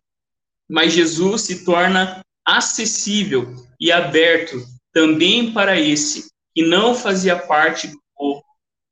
mas 0.69 0.93
Jesus 0.93 1.43
se 1.43 1.65
torna 1.65 2.21
acessível 2.47 3.55
e 3.81 3.91
aberto 3.91 4.65
também 4.93 5.53
para 5.53 5.79
esse 5.79 6.29
que 6.55 6.63
não 6.63 6.95
fazia 6.95 7.37
parte 7.37 7.89
do 7.89 7.99
povo 8.17 8.43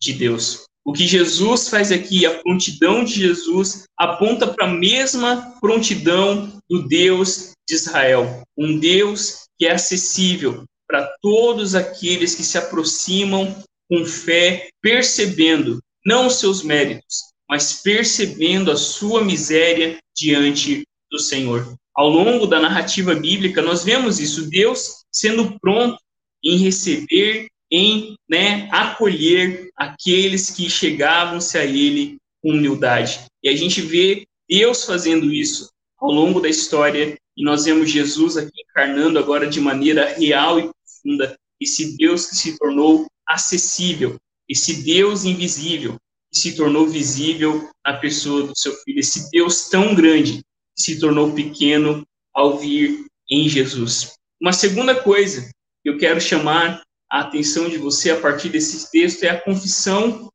de 0.01 0.13
Deus. 0.13 0.67
O 0.85 0.93
que 0.93 1.07
Jesus 1.07 1.69
faz 1.69 1.91
aqui, 1.91 2.27
a 2.27 2.43
prontidão 2.43 3.05
de 3.05 3.15
Jesus, 3.15 3.85
aponta 3.97 4.47
para 4.47 4.67
a 4.67 4.73
mesma 4.73 5.55
prontidão 5.61 6.61
do 6.69 6.87
Deus 6.87 7.53
de 7.67 7.75
Israel. 7.75 8.43
Um 8.57 8.79
Deus 8.79 9.47
que 9.59 9.67
é 9.67 9.73
acessível 9.73 10.65
para 10.87 11.11
todos 11.23 11.75
aqueles 11.75 12.35
que 12.35 12.43
se 12.43 12.59
aproximam 12.59 13.57
com 13.89 14.05
fé, 14.05 14.69
percebendo 14.83 15.81
não 16.05 16.27
os 16.27 16.35
seus 16.35 16.63
méritos, 16.63 17.33
mas 17.49 17.81
percebendo 17.83 18.71
a 18.71 18.77
sua 18.77 19.25
miséria 19.25 19.99
diante 20.15 20.87
do 21.11 21.19
Senhor. 21.19 21.75
Ao 21.95 22.09
longo 22.09 22.47
da 22.47 22.61
narrativa 22.61 23.15
bíblica, 23.15 23.63
nós 23.63 23.85
vemos 23.85 24.19
isso, 24.19 24.49
Deus 24.49 25.05
sendo 25.13 25.59
pronto 25.61 25.97
em 26.43 26.59
receber, 26.59 27.49
em 27.71 28.17
né, 28.29 28.69
acolher 28.73 29.71
aqueles 29.77 30.51
que 30.51 30.69
chegavam-se 30.69 31.57
a 31.57 31.65
Ele 31.65 32.19
com 32.43 32.51
humildade. 32.51 33.21
E 33.43 33.49
a 33.49 33.57
gente 33.57 33.81
vê 33.81 34.27
Deus 34.49 34.85
fazendo 34.85 35.33
isso 35.33 35.71
ao 35.99 36.11
longo 36.11 36.41
da 36.41 36.49
história 36.49 37.17
e 37.37 37.45
nós 37.45 37.65
vemos 37.65 37.91
Jesus 37.91 38.37
aqui 38.37 38.63
encarnando 38.63 39.19
agora 39.19 39.47
de 39.47 39.61
maneira 39.61 40.15
real 40.15 40.59
e 40.59 40.71
profunda 40.71 41.37
esse 41.61 41.97
Deus 41.97 42.27
que 42.27 42.37
se 42.37 42.59
tornou 42.59 43.07
acessível, 43.27 44.17
esse 44.49 44.83
Deus 44.83 45.25
invisível 45.25 45.97
que 46.31 46.39
se 46.39 46.57
tornou 46.57 46.87
visível 46.87 47.71
na 47.85 47.95
pessoa 47.95 48.47
do 48.47 48.59
seu 48.59 48.75
filho, 48.83 49.01
esse 49.01 49.31
Deus 49.31 49.69
tão 49.69 49.95
grande 49.95 50.45
se 50.77 50.99
tornou 50.99 51.33
pequeno 51.33 52.07
ao 52.33 52.59
vir 52.59 53.07
em 53.31 53.49
Jesus. 53.49 54.15
Uma 54.41 54.53
segunda 54.53 54.95
coisa 54.95 55.49
que 55.83 55.91
eu 55.91 55.99
quero 55.99 56.21
chamar 56.21 56.83
a 57.11 57.21
atenção 57.21 57.69
de 57.69 57.79
você 57.79 58.11
a 58.11 58.21
partir 58.21 58.49
desse 58.49 58.91
texto 58.91 59.25
é 59.25 59.31
a 59.31 59.41
confissão 59.41 60.31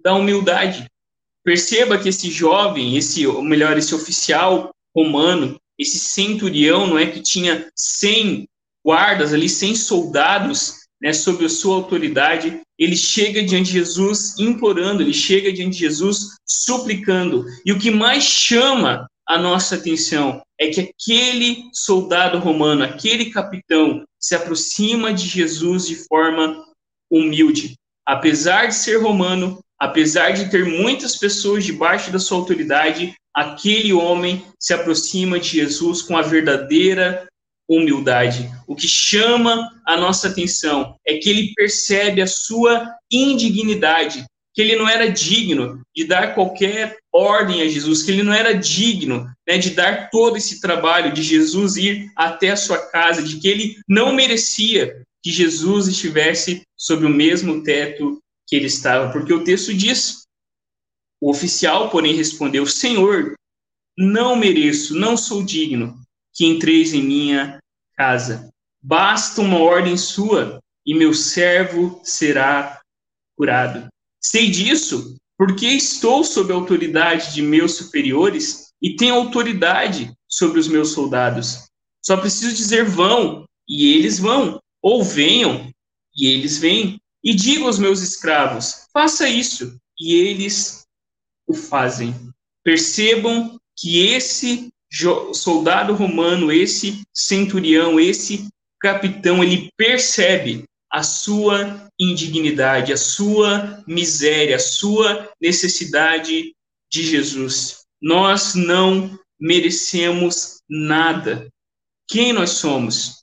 da 0.00 0.14
humildade. 0.14 0.86
Perceba 1.44 1.98
que 1.98 2.08
esse 2.08 2.30
jovem, 2.30 2.96
esse, 2.96 3.26
ou 3.26 3.42
melhor, 3.42 3.76
esse 3.76 3.94
oficial 3.94 4.70
romano, 4.94 5.58
esse 5.78 5.98
centurião, 5.98 6.86
não 6.86 6.98
é 6.98 7.06
que 7.06 7.20
tinha 7.20 7.70
100 7.74 8.48
guardas 8.84 9.32
ali, 9.32 9.48
100 9.48 9.76
soldados, 9.76 10.86
né, 11.00 11.12
sob 11.12 11.44
a 11.44 11.48
sua 11.48 11.76
autoridade, 11.76 12.60
ele 12.78 12.96
chega 12.96 13.42
diante 13.42 13.66
de 13.66 13.78
Jesus 13.78 14.38
implorando, 14.38 15.02
ele 15.02 15.14
chega 15.14 15.52
diante 15.52 15.74
de 15.74 15.80
Jesus 15.80 16.36
suplicando. 16.44 17.44
E 17.64 17.72
o 17.72 17.78
que 17.78 17.90
mais 17.90 18.24
chama 18.24 19.08
a 19.28 19.38
nossa 19.38 19.74
atenção 19.74 20.42
é 20.58 20.68
que 20.68 20.80
aquele 20.80 21.68
soldado 21.72 22.38
romano, 22.38 22.82
aquele 22.82 23.30
capitão, 23.30 24.04
se 24.18 24.34
aproxima 24.34 25.12
de 25.12 25.28
Jesus 25.28 25.86
de 25.86 25.96
forma 26.06 26.64
humilde. 27.10 27.74
Apesar 28.06 28.66
de 28.66 28.74
ser 28.74 28.96
romano, 28.96 29.62
apesar 29.78 30.30
de 30.30 30.50
ter 30.50 30.64
muitas 30.64 31.16
pessoas 31.16 31.64
debaixo 31.64 32.10
da 32.10 32.18
sua 32.18 32.38
autoridade, 32.38 33.14
aquele 33.34 33.92
homem 33.92 34.44
se 34.58 34.72
aproxima 34.72 35.38
de 35.38 35.48
Jesus 35.48 36.00
com 36.00 36.16
a 36.16 36.22
verdadeira 36.22 37.28
humildade. 37.68 38.50
O 38.66 38.74
que 38.74 38.88
chama 38.88 39.70
a 39.86 39.96
nossa 39.96 40.28
atenção 40.28 40.96
é 41.06 41.18
que 41.18 41.28
ele 41.28 41.52
percebe 41.54 42.22
a 42.22 42.26
sua 42.26 42.90
indignidade, 43.12 44.24
que 44.58 44.62
ele 44.62 44.74
não 44.74 44.88
era 44.88 45.08
digno 45.08 45.80
de 45.94 46.02
dar 46.02 46.34
qualquer 46.34 46.98
ordem 47.12 47.62
a 47.62 47.68
Jesus, 47.68 48.02
que 48.02 48.10
ele 48.10 48.24
não 48.24 48.32
era 48.32 48.52
digno 48.52 49.32
né, 49.46 49.56
de 49.56 49.70
dar 49.70 50.10
todo 50.10 50.36
esse 50.36 50.60
trabalho, 50.60 51.12
de 51.12 51.22
Jesus 51.22 51.76
ir 51.76 52.10
até 52.16 52.50
a 52.50 52.56
sua 52.56 52.90
casa, 52.90 53.22
de 53.22 53.38
que 53.38 53.46
ele 53.46 53.76
não 53.86 54.12
merecia 54.12 55.00
que 55.22 55.30
Jesus 55.30 55.86
estivesse 55.86 56.62
sob 56.76 57.06
o 57.06 57.08
mesmo 57.08 57.62
teto 57.62 58.20
que 58.48 58.56
ele 58.56 58.66
estava, 58.66 59.12
porque 59.12 59.32
o 59.32 59.44
texto 59.44 59.72
diz: 59.72 60.24
o 61.20 61.30
oficial, 61.30 61.88
porém, 61.88 62.16
respondeu: 62.16 62.66
Senhor, 62.66 63.34
não 63.96 64.34
mereço, 64.34 64.92
não 64.92 65.16
sou 65.16 65.44
digno 65.44 65.96
que 66.34 66.44
entreis 66.44 66.92
em 66.92 67.02
minha 67.04 67.60
casa. 67.96 68.50
Basta 68.82 69.40
uma 69.40 69.60
ordem 69.60 69.96
sua 69.96 70.58
e 70.84 70.96
meu 70.96 71.14
servo 71.14 72.00
será 72.02 72.80
curado. 73.36 73.88
Sei 74.20 74.50
disso 74.50 75.16
porque 75.36 75.66
estou 75.66 76.24
sob 76.24 76.52
a 76.52 76.56
autoridade 76.56 77.32
de 77.32 77.42
meus 77.42 77.74
superiores 77.76 78.72
e 78.82 78.96
tenho 78.96 79.14
autoridade 79.14 80.12
sobre 80.28 80.58
os 80.58 80.66
meus 80.66 80.90
soldados. 80.90 81.68
Só 82.04 82.16
preciso 82.16 82.54
dizer 82.54 82.84
vão 82.84 83.46
e 83.68 83.94
eles 83.94 84.18
vão, 84.18 84.60
ou 84.82 85.04
venham 85.04 85.70
e 86.16 86.26
eles 86.26 86.58
vêm. 86.58 87.00
E 87.22 87.34
digo 87.34 87.66
aos 87.66 87.78
meus 87.78 88.00
escravos: 88.00 88.86
faça 88.92 89.28
isso, 89.28 89.78
e 89.98 90.14
eles 90.14 90.84
o 91.46 91.54
fazem. 91.54 92.14
Percebam 92.64 93.58
que 93.76 94.06
esse 94.06 94.68
soldado 95.34 95.94
romano, 95.94 96.50
esse 96.50 97.02
centurião, 97.12 98.00
esse 98.00 98.48
capitão, 98.80 99.42
ele 99.42 99.70
percebe 99.76 100.64
a 100.90 101.02
sua 101.02 101.88
indignidade, 101.98 102.92
a 102.92 102.96
sua 102.96 103.82
miséria, 103.86 104.56
a 104.56 104.60
sua 104.60 105.30
necessidade 105.40 106.54
de 106.90 107.02
Jesus. 107.02 107.84
Nós 108.00 108.54
não 108.54 109.18
merecemos 109.38 110.60
nada. 110.68 111.48
Quem 112.08 112.32
nós 112.32 112.50
somos? 112.50 113.22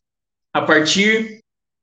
A 0.53 0.61
partir 0.61 1.39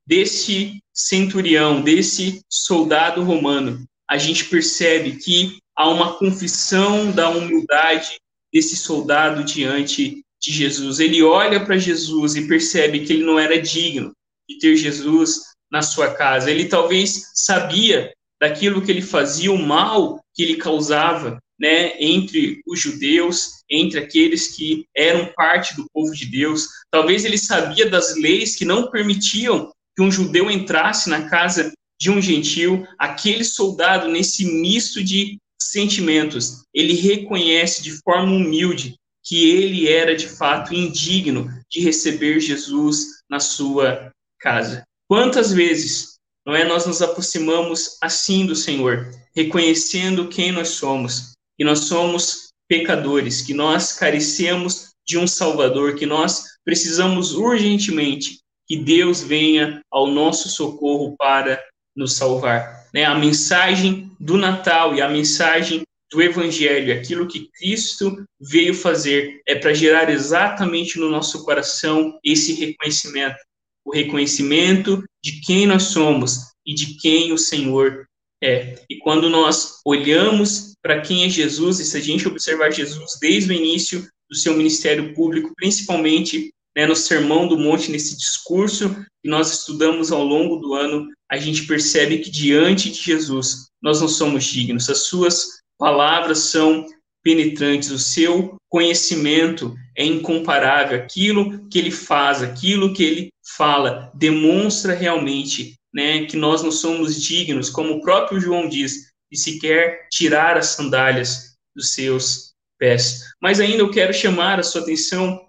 desse 0.06 0.80
centurião, 0.94 1.82
desse 1.82 2.40
soldado 2.48 3.22
romano, 3.22 3.84
a 4.08 4.18
gente 4.18 4.44
percebe 4.44 5.16
que 5.16 5.58
há 5.76 5.88
uma 5.88 6.14
confissão 6.14 7.10
da 7.10 7.28
humildade 7.30 8.20
desse 8.52 8.76
soldado 8.76 9.42
diante 9.42 10.22
de 10.40 10.52
Jesus. 10.52 11.00
Ele 11.00 11.22
olha 11.22 11.64
para 11.64 11.78
Jesus 11.78 12.34
e 12.34 12.46
percebe 12.46 13.04
que 13.04 13.12
ele 13.12 13.24
não 13.24 13.38
era 13.38 13.60
digno 13.60 14.12
de 14.48 14.58
ter 14.58 14.76
Jesus 14.76 15.51
na 15.72 15.80
sua 15.80 16.12
casa. 16.12 16.50
Ele 16.50 16.66
talvez 16.66 17.30
sabia 17.34 18.12
daquilo 18.38 18.82
que 18.82 18.90
ele 18.90 19.00
fazia, 19.00 19.50
o 19.50 19.58
mal 19.58 20.22
que 20.34 20.42
ele 20.42 20.56
causava, 20.56 21.38
né, 21.58 21.94
entre 21.98 22.60
os 22.66 22.80
judeus, 22.80 23.62
entre 23.70 23.98
aqueles 23.98 24.56
que 24.56 24.84
eram 24.94 25.32
parte 25.34 25.74
do 25.76 25.86
povo 25.92 26.12
de 26.12 26.26
Deus. 26.26 26.68
Talvez 26.90 27.24
ele 27.24 27.38
sabia 27.38 27.88
das 27.88 28.16
leis 28.16 28.56
que 28.56 28.64
não 28.64 28.90
permitiam 28.90 29.72
que 29.96 30.02
um 30.02 30.10
judeu 30.10 30.50
entrasse 30.50 31.08
na 31.08 31.28
casa 31.28 31.72
de 31.98 32.10
um 32.10 32.20
gentil. 32.20 32.86
Aquele 32.98 33.44
soldado, 33.44 34.08
nesse 34.08 34.44
misto 34.44 35.02
de 35.02 35.38
sentimentos, 35.60 36.64
ele 36.74 36.94
reconhece 36.94 37.82
de 37.82 37.92
forma 38.02 38.32
humilde 38.32 38.96
que 39.24 39.48
ele 39.48 39.88
era 39.88 40.16
de 40.16 40.28
fato 40.28 40.74
indigno 40.74 41.48
de 41.70 41.80
receber 41.80 42.40
Jesus 42.40 43.22
na 43.30 43.38
sua 43.38 44.10
casa. 44.40 44.84
Quantas 45.12 45.52
vezes, 45.52 46.14
não 46.46 46.56
é, 46.56 46.64
nós 46.64 46.86
nos 46.86 47.02
aproximamos 47.02 47.98
assim 48.00 48.46
do 48.46 48.56
Senhor, 48.56 49.10
reconhecendo 49.36 50.26
quem 50.26 50.50
nós 50.50 50.68
somos, 50.68 51.32
que 51.54 51.62
nós 51.62 51.80
somos 51.80 52.48
pecadores, 52.66 53.42
que 53.42 53.52
nós 53.52 53.92
carecemos 53.92 54.92
de 55.06 55.18
um 55.18 55.26
Salvador, 55.26 55.96
que 55.96 56.06
nós 56.06 56.44
precisamos 56.64 57.34
urgentemente 57.34 58.38
que 58.66 58.74
Deus 58.74 59.20
venha 59.20 59.82
ao 59.90 60.06
nosso 60.06 60.48
socorro 60.48 61.14
para 61.18 61.62
nos 61.94 62.14
salvar. 62.14 62.86
Né? 62.94 63.04
A 63.04 63.14
mensagem 63.14 64.10
do 64.18 64.38
Natal 64.38 64.94
e 64.94 65.02
a 65.02 65.10
mensagem 65.10 65.82
do 66.10 66.22
Evangelho, 66.22 66.98
aquilo 66.98 67.28
que 67.28 67.50
Cristo 67.58 68.24
veio 68.40 68.72
fazer, 68.72 69.42
é 69.46 69.56
para 69.56 69.74
gerar 69.74 70.08
exatamente 70.08 70.98
no 70.98 71.10
nosso 71.10 71.44
coração 71.44 72.18
esse 72.24 72.54
reconhecimento 72.54 73.36
o 73.84 73.92
reconhecimento 73.92 75.02
de 75.22 75.40
quem 75.40 75.66
nós 75.66 75.84
somos 75.84 76.52
e 76.66 76.74
de 76.74 76.96
quem 76.98 77.32
o 77.32 77.38
Senhor 77.38 78.06
é. 78.42 78.76
E 78.90 78.98
quando 78.98 79.30
nós 79.30 79.80
olhamos 79.84 80.72
para 80.82 81.00
quem 81.00 81.24
é 81.24 81.28
Jesus, 81.28 81.78
e 81.78 81.84
se 81.84 81.96
a 81.96 82.00
gente 82.00 82.26
observar 82.26 82.72
Jesus 82.72 83.18
desde 83.20 83.50
o 83.50 83.54
início 83.54 84.06
do 84.28 84.36
seu 84.36 84.56
ministério 84.56 85.14
público, 85.14 85.52
principalmente 85.56 86.50
né, 86.76 86.86
no 86.86 86.96
Sermão 86.96 87.46
do 87.46 87.58
Monte, 87.58 87.90
nesse 87.90 88.16
discurso 88.16 88.94
que 89.22 89.28
nós 89.28 89.52
estudamos 89.52 90.10
ao 90.10 90.24
longo 90.24 90.56
do 90.56 90.74
ano, 90.74 91.08
a 91.30 91.36
gente 91.36 91.66
percebe 91.66 92.18
que 92.18 92.30
diante 92.30 92.90
de 92.90 93.00
Jesus 93.00 93.68
nós 93.80 94.00
não 94.00 94.08
somos 94.08 94.44
dignos. 94.44 94.88
As 94.88 95.02
suas 95.02 95.60
palavras 95.78 96.38
são 96.38 96.86
penetrantes, 97.22 97.90
o 97.90 97.98
seu 97.98 98.56
conhecimento 98.68 99.74
é 99.96 100.04
incomparável. 100.04 100.98
Aquilo 100.98 101.68
que 101.68 101.78
ele 101.78 101.90
faz, 101.90 102.42
aquilo 102.42 102.92
que 102.92 103.02
ele 103.02 103.32
fala, 103.56 104.10
demonstra 104.14 104.94
realmente 104.94 105.76
né, 105.92 106.24
que 106.26 106.36
nós 106.36 106.62
não 106.62 106.72
somos 106.72 107.20
dignos, 107.20 107.68
como 107.68 107.94
o 107.94 108.00
próprio 108.00 108.40
João 108.40 108.68
diz, 108.68 109.12
de 109.30 109.38
sequer 109.38 110.08
tirar 110.10 110.56
as 110.56 110.68
sandálias 110.68 111.56
dos 111.74 111.92
seus 111.92 112.52
pés. 112.78 113.22
Mas 113.40 113.60
ainda 113.60 113.82
eu 113.82 113.90
quero 113.90 114.12
chamar 114.12 114.58
a 114.58 114.62
sua 114.62 114.82
atenção 114.82 115.40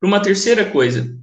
para 0.00 0.08
uma 0.08 0.22
terceira 0.22 0.68
coisa. 0.70 1.16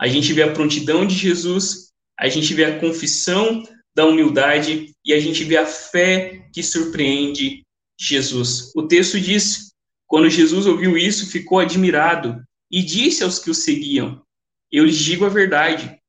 A 0.00 0.06
gente 0.06 0.32
vê 0.32 0.42
a 0.42 0.52
prontidão 0.52 1.06
de 1.06 1.14
Jesus, 1.14 1.90
a 2.18 2.28
gente 2.28 2.54
vê 2.54 2.64
a 2.64 2.78
confissão 2.78 3.62
da 3.94 4.06
humildade 4.06 4.94
e 5.04 5.12
a 5.12 5.20
gente 5.20 5.44
vê 5.44 5.56
a 5.56 5.66
fé 5.66 6.48
que 6.52 6.62
surpreende 6.62 7.62
Jesus. 7.98 8.72
O 8.74 8.86
texto 8.86 9.20
diz: 9.20 9.69
quando 10.10 10.28
Jesus 10.28 10.66
ouviu 10.66 10.98
isso, 10.98 11.30
ficou 11.30 11.60
admirado 11.60 12.42
e 12.68 12.82
disse 12.82 13.22
aos 13.22 13.38
que 13.38 13.48
o 13.48 13.54
seguiam: 13.54 14.20
Eu 14.70 14.84
lhes 14.84 14.98
digo 14.98 15.24
a 15.24 15.28
verdade, 15.28 16.00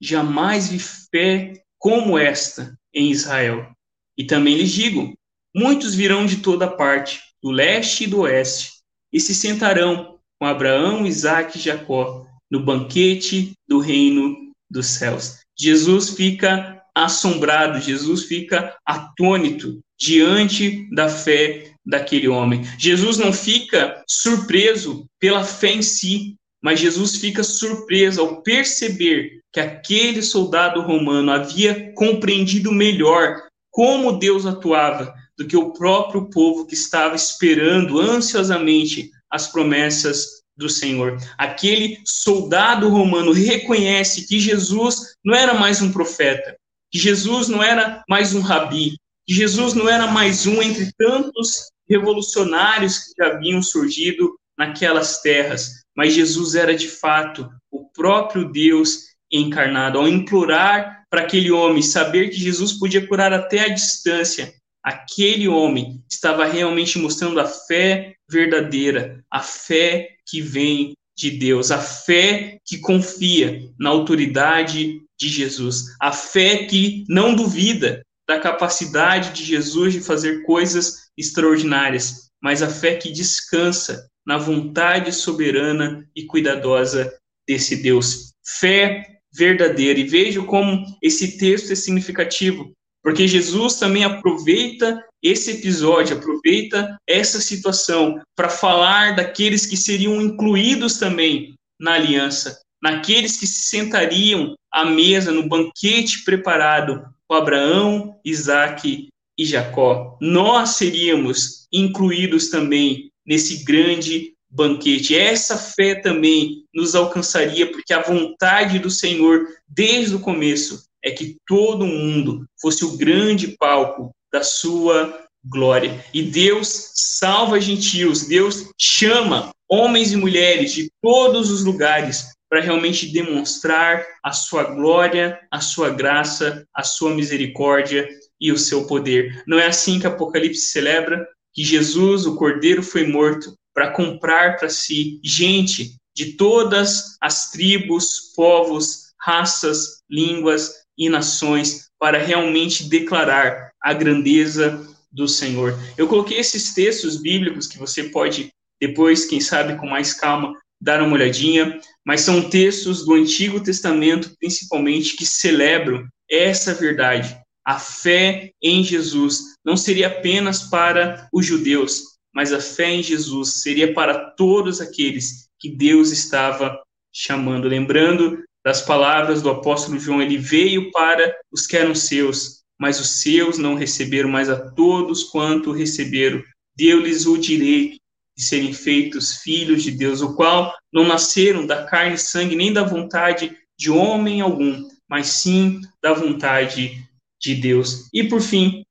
jamais 0.00 0.68
vi 0.70 0.78
fé 0.78 1.62
como 1.78 2.18
esta 2.18 2.74
em 2.94 3.10
Israel. 3.10 3.70
E 4.16 4.24
também 4.24 4.56
lhes 4.56 4.70
digo: 4.70 5.14
muitos 5.54 5.94
virão 5.94 6.24
de 6.24 6.38
toda 6.38 6.74
parte, 6.74 7.20
do 7.42 7.50
leste 7.50 8.04
e 8.04 8.06
do 8.06 8.20
oeste, 8.20 8.80
e 9.12 9.20
se 9.20 9.34
sentarão 9.34 10.18
com 10.38 10.46
Abraão, 10.46 11.06
Isaac 11.06 11.58
e 11.58 11.60
Jacó, 11.60 12.26
no 12.50 12.64
banquete 12.64 13.52
do 13.68 13.78
reino 13.78 14.54
dos 14.70 14.86
céus. 14.86 15.40
Jesus 15.54 16.08
fica 16.08 16.82
assombrado, 16.96 17.78
Jesus 17.78 18.24
fica 18.24 18.74
atônito 18.86 19.80
diante 19.98 20.88
da 20.94 21.10
fé 21.10 21.69
daquele 21.84 22.28
homem. 22.28 22.62
Jesus 22.78 23.18
não 23.18 23.32
fica 23.32 24.02
surpreso 24.06 25.06
pela 25.18 25.44
fé 25.44 25.72
em 25.72 25.82
si, 25.82 26.36
mas 26.62 26.80
Jesus 26.80 27.16
fica 27.16 27.42
surpreso 27.42 28.20
ao 28.20 28.42
perceber 28.42 29.40
que 29.52 29.60
aquele 29.60 30.22
soldado 30.22 30.80
romano 30.82 31.32
havia 31.32 31.92
compreendido 31.94 32.70
melhor 32.70 33.36
como 33.70 34.18
Deus 34.18 34.46
atuava 34.46 35.14
do 35.38 35.46
que 35.46 35.56
o 35.56 35.72
próprio 35.72 36.28
povo 36.28 36.66
que 36.66 36.74
estava 36.74 37.16
esperando 37.16 37.98
ansiosamente 37.98 39.10
as 39.30 39.46
promessas 39.46 40.40
do 40.56 40.68
Senhor. 40.68 41.16
Aquele 41.38 41.98
soldado 42.04 42.88
romano 42.90 43.32
reconhece 43.32 44.26
que 44.26 44.38
Jesus 44.38 45.14
não 45.24 45.34
era 45.34 45.54
mais 45.54 45.80
um 45.80 45.90
profeta, 45.90 46.56
que 46.90 46.98
Jesus 46.98 47.48
não 47.48 47.62
era 47.62 48.04
mais 48.08 48.34
um 48.34 48.40
rabi, 48.40 48.96
Jesus 49.32 49.74
não 49.74 49.88
era 49.88 50.08
mais 50.08 50.44
um 50.44 50.60
entre 50.60 50.90
tantos 50.98 51.70
revolucionários 51.88 52.98
que 52.98 53.12
já 53.16 53.28
haviam 53.28 53.62
surgido 53.62 54.36
naquelas 54.58 55.22
terras, 55.22 55.84
mas 55.96 56.14
Jesus 56.14 56.56
era 56.56 56.74
de 56.74 56.88
fato 56.88 57.48
o 57.70 57.88
próprio 57.92 58.50
Deus 58.50 59.04
encarnado. 59.30 60.00
Ao 60.00 60.08
implorar 60.08 61.04
para 61.08 61.20
aquele 61.20 61.52
homem 61.52 61.80
saber 61.80 62.30
que 62.30 62.40
Jesus 62.40 62.72
podia 62.72 63.06
curar 63.06 63.32
até 63.32 63.60
a 63.60 63.68
distância, 63.68 64.52
aquele 64.82 65.46
homem 65.46 66.02
estava 66.10 66.44
realmente 66.44 66.98
mostrando 66.98 67.38
a 67.38 67.46
fé 67.46 68.16
verdadeira, 68.28 69.22
a 69.30 69.38
fé 69.38 70.08
que 70.26 70.40
vem 70.40 70.94
de 71.16 71.30
Deus, 71.30 71.70
a 71.70 71.78
fé 71.78 72.58
que 72.66 72.78
confia 72.78 73.60
na 73.78 73.90
autoridade 73.90 75.02
de 75.16 75.28
Jesus, 75.28 75.84
a 76.00 76.10
fé 76.10 76.64
que 76.64 77.04
não 77.08 77.36
duvida 77.36 78.02
da 78.30 78.38
capacidade 78.38 79.32
de 79.32 79.44
Jesus 79.44 79.92
de 79.92 80.00
fazer 80.00 80.44
coisas 80.44 81.08
extraordinárias, 81.18 82.30
mas 82.40 82.62
a 82.62 82.70
fé 82.70 82.94
que 82.94 83.10
descansa 83.10 84.08
na 84.24 84.38
vontade 84.38 85.12
soberana 85.12 86.08
e 86.14 86.26
cuidadosa 86.26 87.12
desse 87.44 87.82
Deus. 87.82 88.32
Fé 88.60 89.04
verdadeira. 89.34 89.98
E 89.98 90.04
vejo 90.04 90.46
como 90.46 90.84
esse 91.02 91.38
texto 91.38 91.72
é 91.72 91.74
significativo, 91.74 92.72
porque 93.02 93.26
Jesus 93.26 93.74
também 93.74 94.04
aproveita 94.04 95.04
esse 95.20 95.50
episódio, 95.50 96.16
aproveita 96.16 96.96
essa 97.08 97.40
situação 97.40 98.22
para 98.36 98.48
falar 98.48 99.16
daqueles 99.16 99.66
que 99.66 99.76
seriam 99.76 100.22
incluídos 100.22 100.98
também 100.98 101.54
na 101.80 101.94
aliança, 101.94 102.60
naqueles 102.80 103.36
que 103.36 103.46
se 103.46 103.62
sentariam 103.62 104.54
à 104.72 104.84
mesa 104.84 105.32
no 105.32 105.48
banquete 105.48 106.22
preparado 106.24 107.04
com 107.30 107.34
Abraão, 107.36 108.18
Isaac 108.24 109.06
e 109.38 109.46
Jacó. 109.46 110.18
Nós 110.20 110.70
seríamos 110.70 111.68
incluídos 111.72 112.50
também 112.50 113.12
nesse 113.24 113.62
grande 113.62 114.34
banquete. 114.50 115.16
Essa 115.16 115.56
fé 115.56 115.94
também 115.94 116.64
nos 116.74 116.96
alcançaria, 116.96 117.70
porque 117.70 117.94
a 117.94 118.02
vontade 118.02 118.80
do 118.80 118.90
Senhor, 118.90 119.46
desde 119.68 120.16
o 120.16 120.18
começo, 120.18 120.82
é 121.04 121.12
que 121.12 121.36
todo 121.46 121.86
mundo 121.86 122.44
fosse 122.60 122.84
o 122.84 122.96
grande 122.96 123.56
palco 123.56 124.10
da 124.32 124.42
sua 124.42 125.24
glória. 125.44 126.04
E 126.12 126.22
Deus 126.22 126.90
salva 126.96 127.60
gentios, 127.60 128.26
Deus 128.26 128.70
chama 128.76 129.52
homens 129.68 130.10
e 130.10 130.16
mulheres 130.16 130.72
de 130.72 130.90
todos 131.00 131.48
os 131.48 131.64
lugares 131.64 132.34
para 132.50 132.60
realmente 132.60 133.06
demonstrar 133.12 134.04
a 134.24 134.32
sua 134.32 134.64
glória, 134.64 135.38
a 135.52 135.60
sua 135.60 135.90
graça, 135.90 136.66
a 136.74 136.82
sua 136.82 137.14
misericórdia 137.14 138.08
e 138.40 138.50
o 138.50 138.58
seu 138.58 138.86
poder. 138.88 139.44
Não 139.46 139.58
é 139.58 139.68
assim 139.68 140.00
que 140.00 140.06
Apocalipse 140.06 140.66
celebra 140.66 141.24
que 141.54 141.62
Jesus, 141.62 142.26
o 142.26 142.34
Cordeiro, 142.34 142.82
foi 142.82 143.06
morto 143.06 143.54
para 143.72 143.92
comprar 143.92 144.56
para 144.56 144.68
si 144.68 145.20
gente 145.22 145.94
de 146.14 146.32
todas 146.36 147.16
as 147.20 147.52
tribos, 147.52 148.32
povos, 148.34 149.12
raças, 149.20 150.02
línguas 150.10 150.72
e 150.98 151.08
nações 151.08 151.88
para 151.98 152.18
realmente 152.18 152.88
declarar 152.88 153.70
a 153.80 153.92
grandeza 153.92 154.86
do 155.12 155.28
Senhor. 155.28 155.78
Eu 155.96 156.08
coloquei 156.08 156.38
esses 156.38 156.74
textos 156.74 157.16
bíblicos 157.16 157.66
que 157.66 157.78
você 157.78 158.04
pode 158.04 158.50
depois, 158.80 159.26
quem 159.26 159.40
sabe, 159.40 159.76
com 159.76 159.86
mais 159.86 160.14
calma, 160.14 160.54
dar 160.80 161.02
uma 161.02 161.14
olhadinha, 161.14 161.78
mas 162.04 162.22
são 162.22 162.48
textos 162.48 163.04
do 163.04 163.14
Antigo 163.14 163.62
Testamento, 163.62 164.34
principalmente, 164.38 165.16
que 165.16 165.26
celebram 165.26 166.06
essa 166.30 166.72
verdade. 166.72 167.36
A 167.64 167.78
fé 167.78 168.50
em 168.62 168.82
Jesus 168.82 169.40
não 169.64 169.76
seria 169.76 170.06
apenas 170.06 170.62
para 170.62 171.28
os 171.32 171.44
judeus, 171.44 172.02
mas 172.34 172.52
a 172.52 172.60
fé 172.60 172.90
em 172.90 173.02
Jesus 173.02 173.60
seria 173.60 173.92
para 173.92 174.30
todos 174.30 174.80
aqueles 174.80 175.48
que 175.58 175.68
Deus 175.68 176.10
estava 176.10 176.80
chamando. 177.12 177.68
Lembrando 177.68 178.42
das 178.64 178.80
palavras 178.80 179.42
do 179.42 179.50
apóstolo 179.50 179.98
João, 179.98 180.22
ele 180.22 180.38
veio 180.38 180.90
para 180.90 181.34
os 181.52 181.66
que 181.66 181.76
eram 181.76 181.94
seus, 181.94 182.62
mas 182.78 182.98
os 182.98 183.20
seus 183.20 183.58
não 183.58 183.74
receberam, 183.74 184.30
mas 184.30 184.48
a 184.48 184.70
todos 184.72 185.24
quanto 185.24 185.72
receberam, 185.72 186.42
deu-lhes 186.74 187.26
o 187.26 187.36
direito 187.36 187.99
de 188.40 188.46
serem 188.46 188.72
feitos 188.72 189.36
filhos 189.42 189.82
de 189.82 189.90
Deus, 189.90 190.22
o 190.22 190.34
qual 190.34 190.74
não 190.90 191.06
nasceram 191.06 191.66
da 191.66 191.84
carne 191.84 192.14
e 192.14 192.18
sangue, 192.18 192.56
nem 192.56 192.72
da 192.72 192.82
vontade 192.82 193.54
de 193.78 193.90
homem 193.90 194.40
algum, 194.40 194.88
mas 195.06 195.26
sim 195.26 195.78
da 196.02 196.14
vontade 196.14 197.06
de 197.38 197.54
Deus. 197.54 198.08
E 198.14 198.24
por 198.24 198.40
fim, 198.40 198.82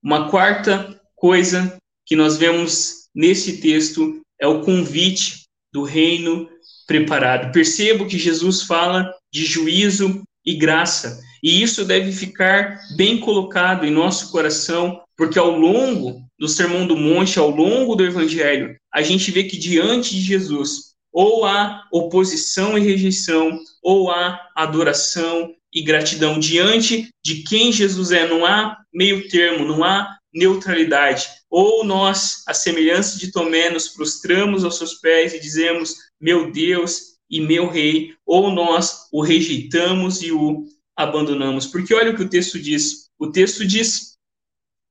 uma 0.00 0.30
quarta 0.30 1.00
coisa 1.16 1.76
que 2.06 2.14
nós 2.14 2.36
vemos 2.36 3.08
nesse 3.12 3.60
texto 3.60 4.20
é 4.40 4.46
o 4.46 4.60
convite 4.60 5.42
do 5.72 5.82
reino 5.82 6.48
preparado. 6.86 7.50
Percebo 7.50 8.06
que 8.06 8.18
Jesus 8.18 8.62
fala 8.62 9.12
de 9.32 9.44
juízo 9.44 10.22
e 10.46 10.54
graça, 10.54 11.20
e 11.42 11.60
isso 11.60 11.84
deve 11.84 12.12
ficar 12.12 12.78
bem 12.96 13.18
colocado 13.18 13.84
em 13.84 13.90
nosso 13.90 14.30
coração, 14.30 15.02
porque 15.16 15.38
ao 15.40 15.50
longo 15.50 16.23
do 16.38 16.48
Sermão 16.48 16.86
do 16.86 16.96
Monte, 16.96 17.38
ao 17.38 17.50
longo 17.50 17.94
do 17.94 18.04
Evangelho, 18.04 18.76
a 18.92 19.02
gente 19.02 19.30
vê 19.30 19.44
que 19.44 19.56
diante 19.56 20.14
de 20.14 20.20
Jesus, 20.20 20.94
ou 21.12 21.44
há 21.44 21.84
oposição 21.92 22.76
e 22.76 22.80
rejeição, 22.80 23.58
ou 23.82 24.10
há 24.10 24.40
adoração 24.56 25.54
e 25.72 25.82
gratidão. 25.82 26.38
Diante 26.38 27.08
de 27.24 27.42
quem 27.44 27.72
Jesus 27.72 28.10
é, 28.10 28.26
não 28.26 28.44
há 28.44 28.76
meio 28.92 29.28
termo, 29.28 29.64
não 29.64 29.84
há 29.84 30.18
neutralidade. 30.32 31.28
Ou 31.48 31.84
nós, 31.84 32.42
a 32.48 32.54
semelhança 32.54 33.18
de 33.18 33.30
Tomé, 33.30 33.70
nos 33.70 33.88
prostramos 33.88 34.64
aos 34.64 34.76
seus 34.76 34.94
pés 34.94 35.32
e 35.32 35.40
dizemos: 35.40 35.94
Meu 36.20 36.50
Deus 36.50 37.14
e 37.30 37.40
meu 37.40 37.68
Rei, 37.68 38.14
ou 38.26 38.50
nós 38.50 39.08
o 39.12 39.22
rejeitamos 39.22 40.20
e 40.20 40.32
o 40.32 40.64
abandonamos. 40.96 41.66
Porque 41.66 41.94
olha 41.94 42.10
o 42.10 42.16
que 42.16 42.22
o 42.22 42.28
texto 42.28 42.58
diz: 42.58 43.04
o 43.18 43.30
texto 43.30 43.66
diz, 43.66 44.16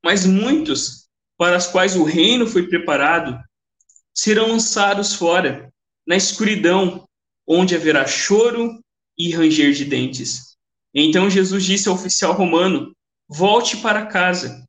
mas 0.03 0.25
muitos 0.25 1.02
para 1.43 1.57
os 1.57 1.67
quais 1.67 1.97
o 1.97 2.05
reino 2.05 2.47
foi 2.47 2.69
preparado 2.69 3.37
serão 4.15 4.47
lançados 4.47 5.13
fora, 5.13 5.69
na 6.07 6.15
escuridão, 6.15 7.03
onde 7.45 7.75
haverá 7.75 8.07
choro 8.07 8.79
e 9.17 9.29
ranger 9.29 9.73
de 9.73 9.83
dentes. 9.83 10.55
Então 10.93 11.29
Jesus 11.29 11.65
disse 11.65 11.89
ao 11.89 11.95
oficial 11.95 12.31
romano: 12.31 12.93
Volte 13.27 13.75
para 13.75 14.05
casa 14.05 14.65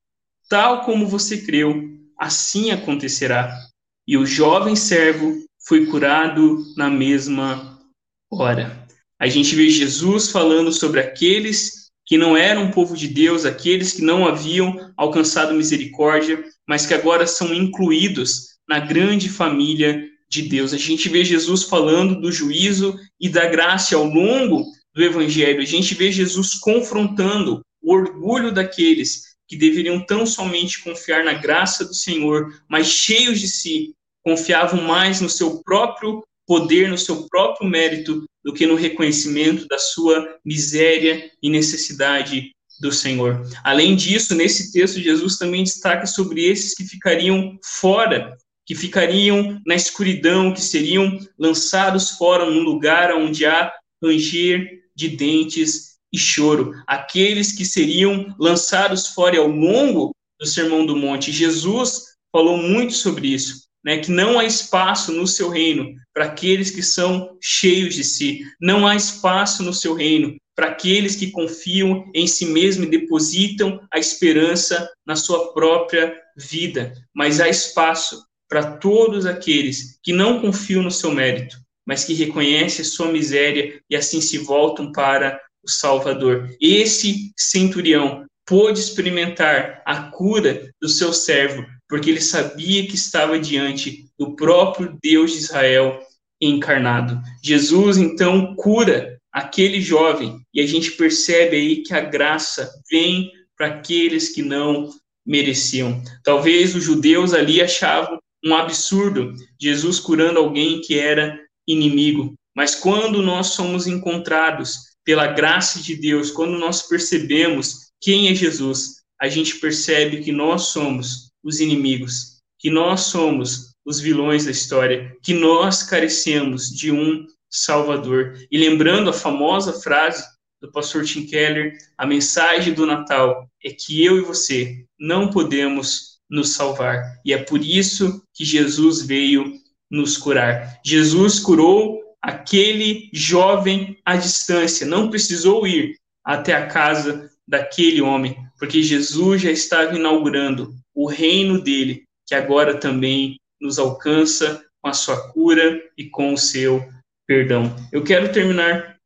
Tal 0.48 0.84
como 0.84 1.06
você 1.06 1.42
creu, 1.42 1.80
assim 2.18 2.72
acontecerá. 2.72 3.56
E 4.04 4.18
o 4.18 4.26
jovem 4.26 4.74
servo 4.74 5.44
foi 5.68 5.86
curado 5.86 6.58
na 6.76 6.90
mesma 6.90 7.80
hora. 8.28 8.84
A 9.16 9.28
gente 9.28 9.54
vê 9.54 9.70
Jesus 9.70 10.28
falando 10.28 10.72
sobre 10.72 10.98
aqueles 10.98 11.73
que 12.06 12.18
não 12.18 12.36
eram 12.36 12.70
povo 12.70 12.96
de 12.96 13.08
Deus, 13.08 13.44
aqueles 13.44 13.92
que 13.92 14.02
não 14.02 14.26
haviam 14.26 14.92
alcançado 14.96 15.54
misericórdia, 15.54 16.44
mas 16.68 16.86
que 16.86 16.94
agora 16.94 17.26
são 17.26 17.54
incluídos 17.54 18.54
na 18.68 18.78
grande 18.78 19.28
família 19.28 20.02
de 20.28 20.42
Deus. 20.42 20.74
A 20.74 20.78
gente 20.78 21.08
vê 21.08 21.24
Jesus 21.24 21.64
falando 21.64 22.20
do 22.20 22.30
juízo 22.30 22.98
e 23.20 23.28
da 23.28 23.46
graça 23.46 23.96
ao 23.96 24.04
longo 24.04 24.64
do 24.94 25.02
evangelho. 25.02 25.60
A 25.60 25.66
gente 25.66 25.94
vê 25.94 26.12
Jesus 26.12 26.54
confrontando 26.54 27.62
o 27.82 27.92
orgulho 27.92 28.52
daqueles 28.52 29.34
que 29.46 29.56
deveriam 29.56 30.04
tão 30.04 30.26
somente 30.26 30.82
confiar 30.82 31.24
na 31.24 31.34
graça 31.34 31.84
do 31.84 31.94
Senhor, 31.94 32.52
mas 32.68 32.88
cheios 32.88 33.40
de 33.40 33.48
si, 33.48 33.94
confiavam 34.24 34.82
mais 34.82 35.20
no 35.20 35.28
seu 35.28 35.62
próprio 35.62 36.24
poder, 36.46 36.88
no 36.88 36.98
seu 36.98 37.28
próprio 37.28 37.68
mérito, 37.68 38.24
do 38.44 38.52
que 38.52 38.66
no 38.66 38.74
reconhecimento 38.74 39.66
da 39.66 39.78
sua 39.78 40.36
miséria 40.44 41.30
e 41.42 41.48
necessidade 41.48 42.52
do 42.80 42.92
Senhor. 42.92 43.46
Além 43.62 43.96
disso, 43.96 44.34
nesse 44.34 44.72
texto, 44.72 45.00
Jesus 45.00 45.38
também 45.38 45.64
destaca 45.64 46.06
sobre 46.06 46.44
esses 46.44 46.74
que 46.74 46.84
ficariam 46.84 47.58
fora, 47.62 48.36
que 48.66 48.74
ficariam 48.74 49.60
na 49.66 49.74
escuridão, 49.74 50.52
que 50.52 50.60
seriam 50.60 51.18
lançados 51.38 52.10
fora 52.10 52.50
num 52.50 52.62
lugar 52.62 53.14
onde 53.14 53.46
há 53.46 53.72
ranger 54.02 54.68
de 54.94 55.08
dentes 55.08 55.94
e 56.12 56.18
choro, 56.18 56.72
aqueles 56.86 57.52
que 57.52 57.64
seriam 57.64 58.34
lançados 58.38 59.08
fora 59.08 59.38
ao 59.38 59.48
longo 59.48 60.14
do 60.38 60.46
Sermão 60.46 60.86
do 60.86 60.96
Monte. 60.96 61.32
Jesus 61.32 62.14
falou 62.30 62.56
muito 62.56 62.92
sobre 62.92 63.28
isso. 63.28 63.63
Né, 63.84 63.98
que 63.98 64.10
não 64.10 64.38
há 64.38 64.44
espaço 64.44 65.12
no 65.12 65.26
seu 65.26 65.48
reino 65.48 65.94
para 66.12 66.26
aqueles 66.26 66.70
que 66.70 66.82
são 66.82 67.36
cheios 67.40 67.94
de 67.94 68.02
si, 68.02 68.44
não 68.60 68.86
há 68.86 68.96
espaço 68.96 69.62
no 69.62 69.74
seu 69.74 69.94
reino 69.94 70.36
para 70.56 70.68
aqueles 70.68 71.16
que 71.16 71.30
confiam 71.30 72.08
em 72.14 72.26
si 72.26 72.46
mesmo 72.46 72.84
e 72.84 72.90
depositam 72.90 73.80
a 73.92 73.98
esperança 73.98 74.88
na 75.04 75.16
sua 75.16 75.52
própria 75.52 76.14
vida, 76.36 76.94
mas 77.12 77.40
há 77.40 77.48
espaço 77.48 78.24
para 78.48 78.76
todos 78.76 79.26
aqueles 79.26 79.98
que 80.02 80.12
não 80.12 80.40
confiam 80.40 80.82
no 80.82 80.90
seu 80.90 81.10
mérito, 81.10 81.56
mas 81.84 82.04
que 82.04 82.14
reconhecem 82.14 82.84
sua 82.84 83.10
miséria 83.10 83.80
e 83.90 83.96
assim 83.96 84.20
se 84.20 84.38
voltam 84.38 84.92
para 84.92 85.40
o 85.62 85.68
Salvador. 85.68 86.48
Esse 86.60 87.32
centurião 87.36 88.24
pôde 88.46 88.78
experimentar 88.78 89.82
a 89.84 90.10
cura 90.10 90.70
do 90.80 90.88
seu 90.88 91.12
servo, 91.12 91.64
porque 91.88 92.10
ele 92.10 92.20
sabia 92.20 92.86
que 92.86 92.94
estava 92.94 93.38
diante 93.38 94.06
do 94.18 94.34
próprio 94.34 94.98
Deus 95.02 95.32
de 95.32 95.38
Israel 95.38 96.00
encarnado. 96.40 97.20
Jesus 97.42 97.96
então 97.96 98.54
cura 98.56 99.18
aquele 99.32 99.80
jovem 99.80 100.38
e 100.52 100.60
a 100.60 100.66
gente 100.66 100.92
percebe 100.92 101.56
aí 101.56 101.82
que 101.82 101.92
a 101.92 102.00
graça 102.00 102.70
vem 102.90 103.30
para 103.56 103.66
aqueles 103.66 104.28
que 104.28 104.42
não 104.42 104.90
mereciam. 105.26 106.02
Talvez 106.22 106.74
os 106.74 106.84
judeus 106.84 107.32
ali 107.32 107.60
achavam 107.60 108.18
um 108.44 108.54
absurdo 108.54 109.32
Jesus 109.60 109.98
curando 109.98 110.38
alguém 110.38 110.80
que 110.80 110.98
era 110.98 111.38
inimigo, 111.66 112.34
mas 112.54 112.74
quando 112.74 113.22
nós 113.22 113.48
somos 113.48 113.86
encontrados 113.86 114.94
pela 115.02 115.26
graça 115.26 115.82
de 115.82 115.96
Deus, 115.96 116.30
quando 116.30 116.58
nós 116.58 116.82
percebemos 116.82 117.90
quem 118.00 118.28
é 118.28 118.34
Jesus, 118.34 119.02
a 119.20 119.28
gente 119.28 119.56
percebe 119.56 120.22
que 120.22 120.30
nós 120.30 120.66
somos 120.68 121.30
os 121.44 121.60
inimigos, 121.60 122.38
que 122.58 122.70
nós 122.70 123.02
somos 123.02 123.74
os 123.84 124.00
vilões 124.00 124.46
da 124.46 124.50
história, 124.50 125.14
que 125.22 125.34
nós 125.34 125.82
carecemos 125.82 126.70
de 126.70 126.90
um 126.90 127.26
Salvador. 127.50 128.36
E 128.50 128.58
lembrando 128.58 129.10
a 129.10 129.12
famosa 129.12 129.74
frase 129.74 130.24
do 130.60 130.72
pastor 130.72 131.04
Tim 131.04 131.26
Keller, 131.26 131.76
a 131.96 132.06
mensagem 132.06 132.72
do 132.72 132.86
Natal 132.86 133.46
é 133.62 133.70
que 133.70 134.02
eu 134.04 134.18
e 134.18 134.22
você 134.22 134.84
não 134.98 135.30
podemos 135.30 136.18
nos 136.28 136.54
salvar. 136.54 137.20
E 137.24 137.32
é 137.32 137.38
por 137.38 137.62
isso 137.62 138.22
que 138.34 138.44
Jesus 138.44 139.02
veio 139.02 139.52
nos 139.90 140.16
curar. 140.16 140.80
Jesus 140.84 141.38
curou 141.38 142.00
aquele 142.20 143.10
jovem 143.12 143.98
à 144.04 144.16
distância, 144.16 144.86
não 144.86 145.10
precisou 145.10 145.66
ir 145.66 145.96
até 146.24 146.54
a 146.54 146.66
casa 146.66 147.30
daquele 147.46 148.00
homem, 148.00 148.34
porque 148.58 148.82
Jesus 148.82 149.42
já 149.42 149.50
estava 149.50 149.94
inaugurando 149.94 150.74
o 150.94 151.08
reino 151.08 151.60
dele, 151.60 152.04
que 152.26 152.34
agora 152.34 152.78
também 152.78 153.38
nos 153.60 153.78
alcança 153.78 154.64
com 154.80 154.88
a 154.88 154.92
sua 154.92 155.32
cura 155.32 155.82
e 155.96 156.08
com 156.08 156.32
o 156.32 156.38
seu 156.38 156.86
perdão. 157.26 157.74
Eu 157.90 158.04
quero 158.04 158.32
terminar 158.32 158.98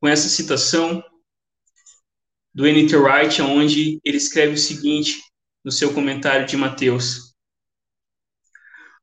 com 0.00 0.08
essa 0.08 0.28
citação 0.28 1.04
do 2.52 2.66
N.T. 2.66 2.96
Wright, 2.96 3.40
onde 3.42 4.00
ele 4.04 4.16
escreve 4.16 4.54
o 4.54 4.58
seguinte 4.58 5.22
no 5.64 5.70
seu 5.70 5.92
comentário 5.92 6.46
de 6.46 6.56
Mateus. 6.56 7.34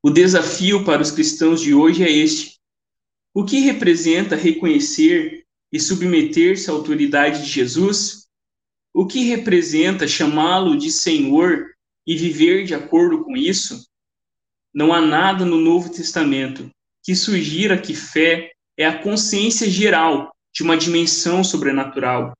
O 0.02 0.10
desafio 0.10 0.84
para 0.84 1.02
os 1.02 1.10
cristãos 1.10 1.60
de 1.60 1.72
hoje 1.72 2.04
é 2.04 2.10
este: 2.10 2.58
o 3.34 3.44
que 3.44 3.60
representa 3.60 4.36
reconhecer 4.36 5.44
e 5.72 5.78
submeter-se 5.78 6.70
à 6.70 6.72
autoridade 6.72 7.44
de 7.44 7.50
Jesus? 7.50 8.26
O 8.92 9.06
que 9.06 9.24
representa 9.24 10.08
chamá-lo 10.08 10.76
de 10.76 10.90
Senhor 10.90 11.72
e 12.08 12.16
viver 12.16 12.64
de 12.64 12.74
acordo 12.74 13.22
com 13.22 13.36
isso? 13.36 13.86
Não 14.72 14.94
há 14.94 15.00
nada 15.00 15.44
no 15.44 15.60
Novo 15.60 15.90
Testamento 15.90 16.70
que 17.02 17.14
sugira 17.14 17.76
que 17.78 17.94
fé 17.94 18.50
é 18.78 18.86
a 18.86 19.02
consciência 19.02 19.68
geral 19.68 20.34
de 20.54 20.62
uma 20.62 20.76
dimensão 20.76 21.44
sobrenatural, 21.44 22.32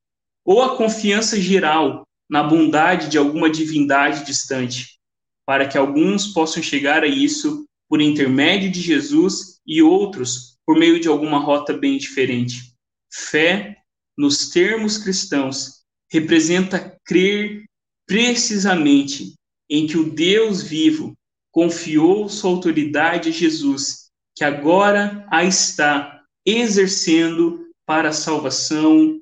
ou 0.43 0.63
a 0.63 0.75
confiança 0.75 1.39
geral 1.39 2.07
na 2.31 2.43
bondade 2.43 3.11
de 3.11 3.19
alguma 3.19 3.51
divindade 3.51 4.25
distante, 4.25 4.99
para 5.45 5.69
que 5.69 5.77
alguns 5.77 6.29
possam 6.29 6.63
chegar 6.63 7.03
a 7.03 7.07
isso 7.07 7.67
por 7.91 8.01
intermédio 8.01 8.71
de 8.71 8.81
Jesus 8.81 9.61
e 9.67 9.83
outros 9.83 10.57
por 10.65 10.79
meio 10.79 10.99
de 10.99 11.09
alguma 11.09 11.39
rota 11.39 11.75
bem 11.75 11.99
diferente. 11.99 12.75
Fé, 13.13 13.77
nos 14.17 14.49
termos 14.49 14.97
cristãos, 14.97 15.83
representa 16.11 16.99
crer 17.05 17.65
precisamente 18.07 19.38
em 19.69 19.87
que 19.87 19.97
o 19.97 20.11
Deus 20.11 20.63
vivo 20.63 21.17
confiou 21.51 22.29
sua 22.29 22.51
autoridade 22.51 23.29
a 23.29 23.33
Jesus, 23.33 24.11
que 24.35 24.45
agora 24.45 25.27
a 25.31 25.45
está 25.45 26.23
exercendo 26.47 27.67
para 27.87 28.11
a 28.11 28.13
salvação 28.13 29.21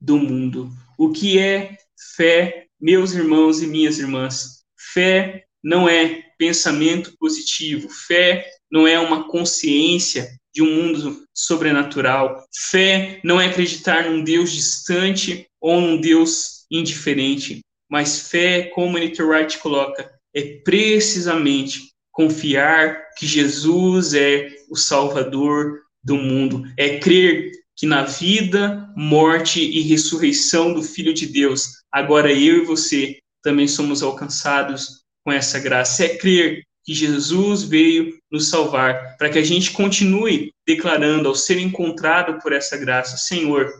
do 0.00 0.16
mundo. 0.16 0.70
O 0.98 1.10
que 1.10 1.38
é 1.38 1.76
fé, 2.16 2.66
meus 2.80 3.12
irmãos 3.12 3.62
e 3.62 3.66
minhas 3.66 3.98
irmãs? 3.98 4.64
Fé 4.92 5.44
não 5.62 5.88
é 5.88 6.22
pensamento 6.38 7.16
positivo, 7.18 7.88
fé 7.88 8.46
não 8.70 8.86
é 8.86 8.98
uma 8.98 9.28
consciência 9.28 10.28
de 10.54 10.62
um 10.62 10.72
mundo 10.72 11.24
sobrenatural. 11.34 12.44
Fé 12.70 13.20
não 13.24 13.40
é 13.40 13.46
acreditar 13.46 14.08
num 14.08 14.22
Deus 14.22 14.52
distante 14.52 15.46
ou 15.60 15.80
num 15.80 16.00
Deus 16.00 16.64
indiferente, 16.70 17.60
mas 17.94 18.28
fé, 18.28 18.72
como 18.74 18.98
Nick 18.98 19.22
Wright 19.22 19.56
coloca, 19.58 20.10
é 20.34 20.42
precisamente 20.64 21.92
confiar 22.10 23.10
que 23.16 23.24
Jesus 23.24 24.14
é 24.14 24.48
o 24.68 24.74
Salvador 24.74 25.78
do 26.02 26.16
mundo, 26.16 26.64
é 26.76 26.98
crer 26.98 27.52
que 27.76 27.86
na 27.86 28.02
vida, 28.02 28.92
morte 28.96 29.60
e 29.60 29.80
ressurreição 29.82 30.74
do 30.74 30.82
Filho 30.82 31.14
de 31.14 31.24
Deus, 31.26 31.84
agora 31.92 32.32
eu 32.32 32.64
e 32.64 32.66
você 32.66 33.16
também 33.44 33.68
somos 33.68 34.02
alcançados 34.02 35.04
com 35.24 35.30
essa 35.30 35.60
graça. 35.60 36.04
É 36.04 36.16
crer 36.16 36.64
que 36.84 36.92
Jesus 36.92 37.62
veio 37.62 38.18
nos 38.28 38.48
salvar, 38.48 39.16
para 39.16 39.30
que 39.30 39.38
a 39.38 39.44
gente 39.44 39.70
continue 39.70 40.50
declarando 40.66 41.28
ao 41.28 41.34
ser 41.36 41.60
encontrado 41.60 42.42
por 42.42 42.52
essa 42.52 42.76
graça: 42.76 43.16
Senhor, 43.16 43.72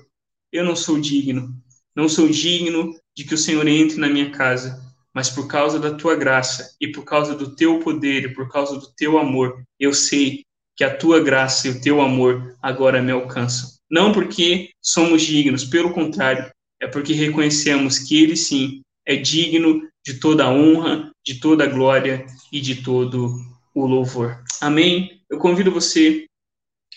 eu 0.52 0.64
não 0.64 0.76
sou 0.76 1.00
digno, 1.00 1.48
não 1.96 2.08
sou 2.08 2.28
digno 2.28 2.94
de 3.16 3.24
que 3.24 3.34
o 3.34 3.38
Senhor 3.38 3.66
entre 3.66 3.98
na 3.98 4.08
minha 4.08 4.30
casa, 4.30 4.82
mas 5.14 5.30
por 5.30 5.46
causa 5.46 5.78
da 5.78 5.94
tua 5.94 6.16
graça 6.16 6.74
e 6.80 6.88
por 6.88 7.04
causa 7.04 7.34
do 7.34 7.54
teu 7.54 7.78
poder 7.78 8.24
e 8.24 8.34
por 8.34 8.50
causa 8.50 8.78
do 8.78 8.92
teu 8.94 9.18
amor, 9.18 9.62
eu 9.78 9.94
sei 9.94 10.44
que 10.76 10.82
a 10.82 10.94
tua 10.94 11.20
graça 11.20 11.68
e 11.68 11.70
o 11.70 11.80
teu 11.80 12.00
amor 12.00 12.56
agora 12.60 13.00
me 13.00 13.12
alcançam. 13.12 13.70
Não 13.88 14.12
porque 14.12 14.70
somos 14.82 15.22
dignos, 15.22 15.64
pelo 15.64 15.92
contrário, 15.92 16.50
é 16.80 16.88
porque 16.88 17.12
reconhecemos 17.12 17.98
que 17.98 18.20
ele 18.20 18.36
sim 18.36 18.80
é 19.06 19.14
digno 19.16 19.88
de 20.04 20.14
toda 20.14 20.44
a 20.44 20.50
honra, 20.50 21.12
de 21.24 21.38
toda 21.38 21.64
a 21.64 21.68
glória 21.68 22.26
e 22.52 22.60
de 22.60 22.82
todo 22.82 23.36
o 23.74 23.86
louvor. 23.86 24.42
Amém? 24.60 25.22
Eu 25.30 25.38
convido 25.38 25.70
você 25.70 26.26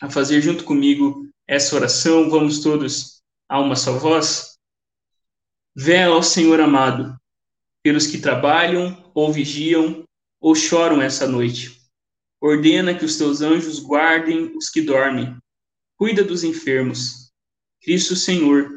a 0.01 0.09
fazer 0.09 0.41
junto 0.41 0.63
comigo 0.63 1.27
essa 1.47 1.75
oração. 1.75 2.29
Vamos 2.29 2.59
todos 2.59 3.21
a 3.49 3.59
uma 3.59 3.75
só 3.75 3.97
voz. 3.97 4.56
Vela 5.79 6.15
ao 6.15 6.23
Senhor 6.23 6.59
amado, 6.59 7.15
pelos 7.83 8.07
que 8.07 8.17
trabalham 8.17 9.11
ou 9.13 9.31
vigiam 9.31 10.03
ou 10.41 10.55
choram 10.55 10.99
essa 10.99 11.27
noite. 11.27 11.79
Ordena 12.41 12.97
que 12.97 13.05
os 13.05 13.15
teus 13.15 13.41
anjos 13.41 13.77
guardem 13.77 14.57
os 14.57 14.71
que 14.71 14.81
dormem. 14.81 15.37
Cuida 15.95 16.23
dos 16.23 16.43
enfermos. 16.43 17.31
Cristo 17.79 18.15
Senhor, 18.15 18.71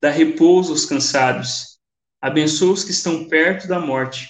dá 0.00 0.08
repouso 0.08 0.70
aos 0.70 0.86
cansados. 0.86 1.80
Abençoa 2.22 2.74
os 2.74 2.84
que 2.84 2.92
estão 2.92 3.28
perto 3.28 3.66
da 3.66 3.80
morte. 3.80 4.28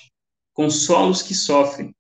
Consola 0.55 1.11
os 1.11 1.21
que 1.21 1.35
sofrem. 1.35 1.95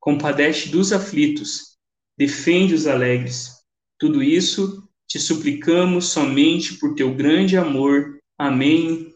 Compadece 0.00 0.68
dos 0.68 0.92
aflitos. 0.92 1.76
Defende 2.18 2.74
os 2.74 2.88
alegres. 2.88 3.62
Tudo 4.00 4.20
isso 4.20 4.82
te 5.06 5.20
suplicamos 5.20 6.06
somente 6.06 6.74
por 6.74 6.96
teu 6.96 7.14
grande 7.14 7.56
amor. 7.56 8.18
Amém 8.36 9.09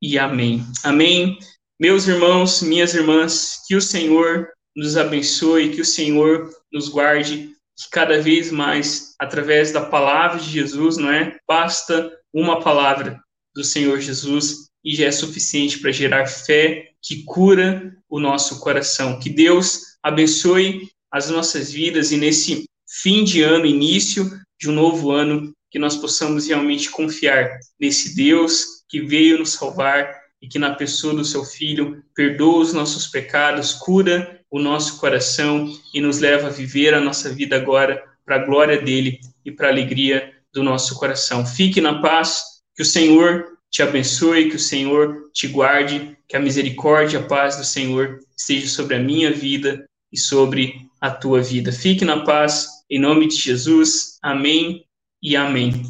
e 0.00 0.18
amém. 0.18 0.64
Amém. 0.84 1.38
Meus 1.78 2.08
irmãos, 2.08 2.62
minhas 2.62 2.94
irmãs, 2.94 3.62
que 3.66 3.76
o 3.76 3.80
Senhor 3.80 4.48
nos 4.74 4.96
abençoe, 4.96 5.70
que 5.70 5.80
o 5.80 5.84
Senhor 5.84 6.50
nos 6.72 6.88
guarde, 6.88 7.50
que 7.76 7.90
cada 7.90 8.20
vez 8.20 8.50
mais, 8.50 9.14
através 9.18 9.72
da 9.72 9.84
palavra 9.84 10.40
de 10.40 10.50
Jesus, 10.50 10.96
não 10.96 11.10
é? 11.10 11.36
Basta 11.46 12.12
uma 12.32 12.60
palavra 12.60 13.20
do 13.54 13.64
Senhor 13.64 14.00
Jesus 14.00 14.68
e 14.84 14.94
já 14.94 15.06
é 15.06 15.12
suficiente 15.12 15.78
para 15.80 15.92
gerar 15.92 16.26
fé 16.26 16.90
que 17.02 17.24
cura 17.24 17.96
o 18.08 18.20
nosso 18.20 18.60
coração. 18.60 19.18
Que 19.18 19.30
Deus 19.30 19.82
abençoe 20.02 20.88
as 21.10 21.30
nossas 21.30 21.70
vidas 21.70 22.12
e 22.12 22.16
nesse 22.16 22.64
fim 23.02 23.24
de 23.24 23.42
ano, 23.42 23.66
início 23.66 24.30
de 24.60 24.68
um 24.68 24.72
novo 24.72 25.10
ano, 25.10 25.52
que 25.70 25.78
nós 25.78 25.96
possamos 25.96 26.46
realmente 26.46 26.90
confiar 26.90 27.58
nesse 27.78 28.14
Deus 28.14 28.77
que 28.88 29.00
veio 29.00 29.38
nos 29.38 29.52
salvar 29.52 30.14
e 30.40 30.48
que 30.48 30.58
na 30.58 30.74
pessoa 30.74 31.14
do 31.14 31.24
seu 31.24 31.44
filho 31.44 32.02
perdoa 32.14 32.60
os 32.60 32.72
nossos 32.72 33.06
pecados, 33.06 33.72
cura 33.72 34.40
o 34.50 34.58
nosso 34.58 34.98
coração 34.98 35.68
e 35.92 36.00
nos 36.00 36.20
leva 36.20 36.46
a 36.46 36.50
viver 36.50 36.94
a 36.94 37.00
nossa 37.00 37.32
vida 37.32 37.56
agora 37.56 38.02
para 38.24 38.36
a 38.36 38.44
glória 38.44 38.80
dele 38.80 39.20
e 39.44 39.50
para 39.50 39.68
a 39.68 39.70
alegria 39.70 40.32
do 40.52 40.62
nosso 40.62 40.98
coração. 40.98 41.44
Fique 41.44 41.80
na 41.80 42.00
paz, 42.00 42.62
que 42.74 42.82
o 42.82 42.86
Senhor 42.86 43.58
te 43.70 43.82
abençoe, 43.82 44.48
que 44.48 44.56
o 44.56 44.60
Senhor 44.60 45.30
te 45.32 45.46
guarde, 45.48 46.16
que 46.26 46.36
a 46.36 46.40
misericórdia 46.40 47.18
e 47.18 47.20
a 47.20 47.26
paz 47.26 47.56
do 47.56 47.64
Senhor 47.64 48.20
esteja 48.36 48.68
sobre 48.68 48.96
a 48.96 49.00
minha 49.00 49.32
vida 49.32 49.84
e 50.12 50.18
sobre 50.18 50.88
a 51.00 51.10
tua 51.10 51.42
vida. 51.42 51.72
Fique 51.72 52.04
na 52.04 52.24
paz, 52.24 52.66
em 52.90 52.98
nome 52.98 53.28
de 53.28 53.36
Jesus. 53.36 54.18
Amém 54.22 54.84
e 55.22 55.36
amém. 55.36 55.82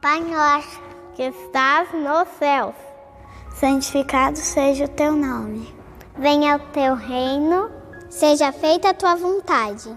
Pai 0.00 0.20
nosso, 0.20 0.80
que 1.16 1.22
estás 1.22 1.88
nos 1.94 2.28
céus, 2.38 2.74
santificado 3.54 4.36
seja 4.36 4.84
o 4.84 4.88
teu 4.88 5.12
nome. 5.12 5.74
Venha 6.18 6.56
o 6.56 6.58
teu 6.72 6.94
reino, 6.94 7.70
seja 8.10 8.52
feita 8.52 8.90
a 8.90 8.94
tua 8.94 9.16
vontade, 9.16 9.96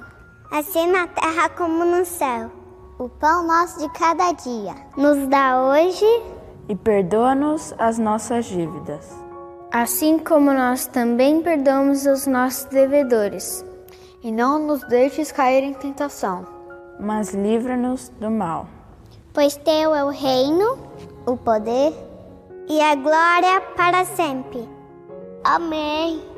assim 0.50 0.88
na 0.88 1.08
terra 1.08 1.50
como 1.50 1.84
no 1.84 2.06
céu. 2.06 2.50
O 2.98 3.10
pão 3.10 3.46
nosso 3.46 3.80
de 3.80 3.90
cada 3.90 4.32
dia 4.32 4.74
nos 4.96 5.28
dá 5.28 5.62
hoje 5.62 6.06
e 6.70 6.76
perdoa-nos 6.76 7.74
as 7.78 7.98
nossas 7.98 8.46
dívidas, 8.46 9.14
assim 9.72 10.20
como 10.20 10.54
nós 10.54 10.86
também 10.86 11.42
perdoamos 11.42 12.06
os 12.06 12.26
nossos 12.28 12.64
devedores. 12.66 13.66
E 14.24 14.32
não 14.32 14.58
nos 14.60 14.82
deixes 14.84 15.32
cair 15.34 15.64
em 15.64 15.74
tentação, 15.74 16.46
mas 16.98 17.34
livra-nos 17.34 18.10
do 18.20 18.30
mal. 18.30 18.68
Pois 19.34 19.56
teu 19.56 19.96
é 19.96 20.04
o 20.04 20.10
reino, 20.10 20.78
o 21.30 21.38
poder 21.38 21.94
e 22.68 22.82
a 22.82 22.96
glória 22.96 23.62
para 23.76 24.06
sempre. 24.06 24.68
Amém. 25.44 26.29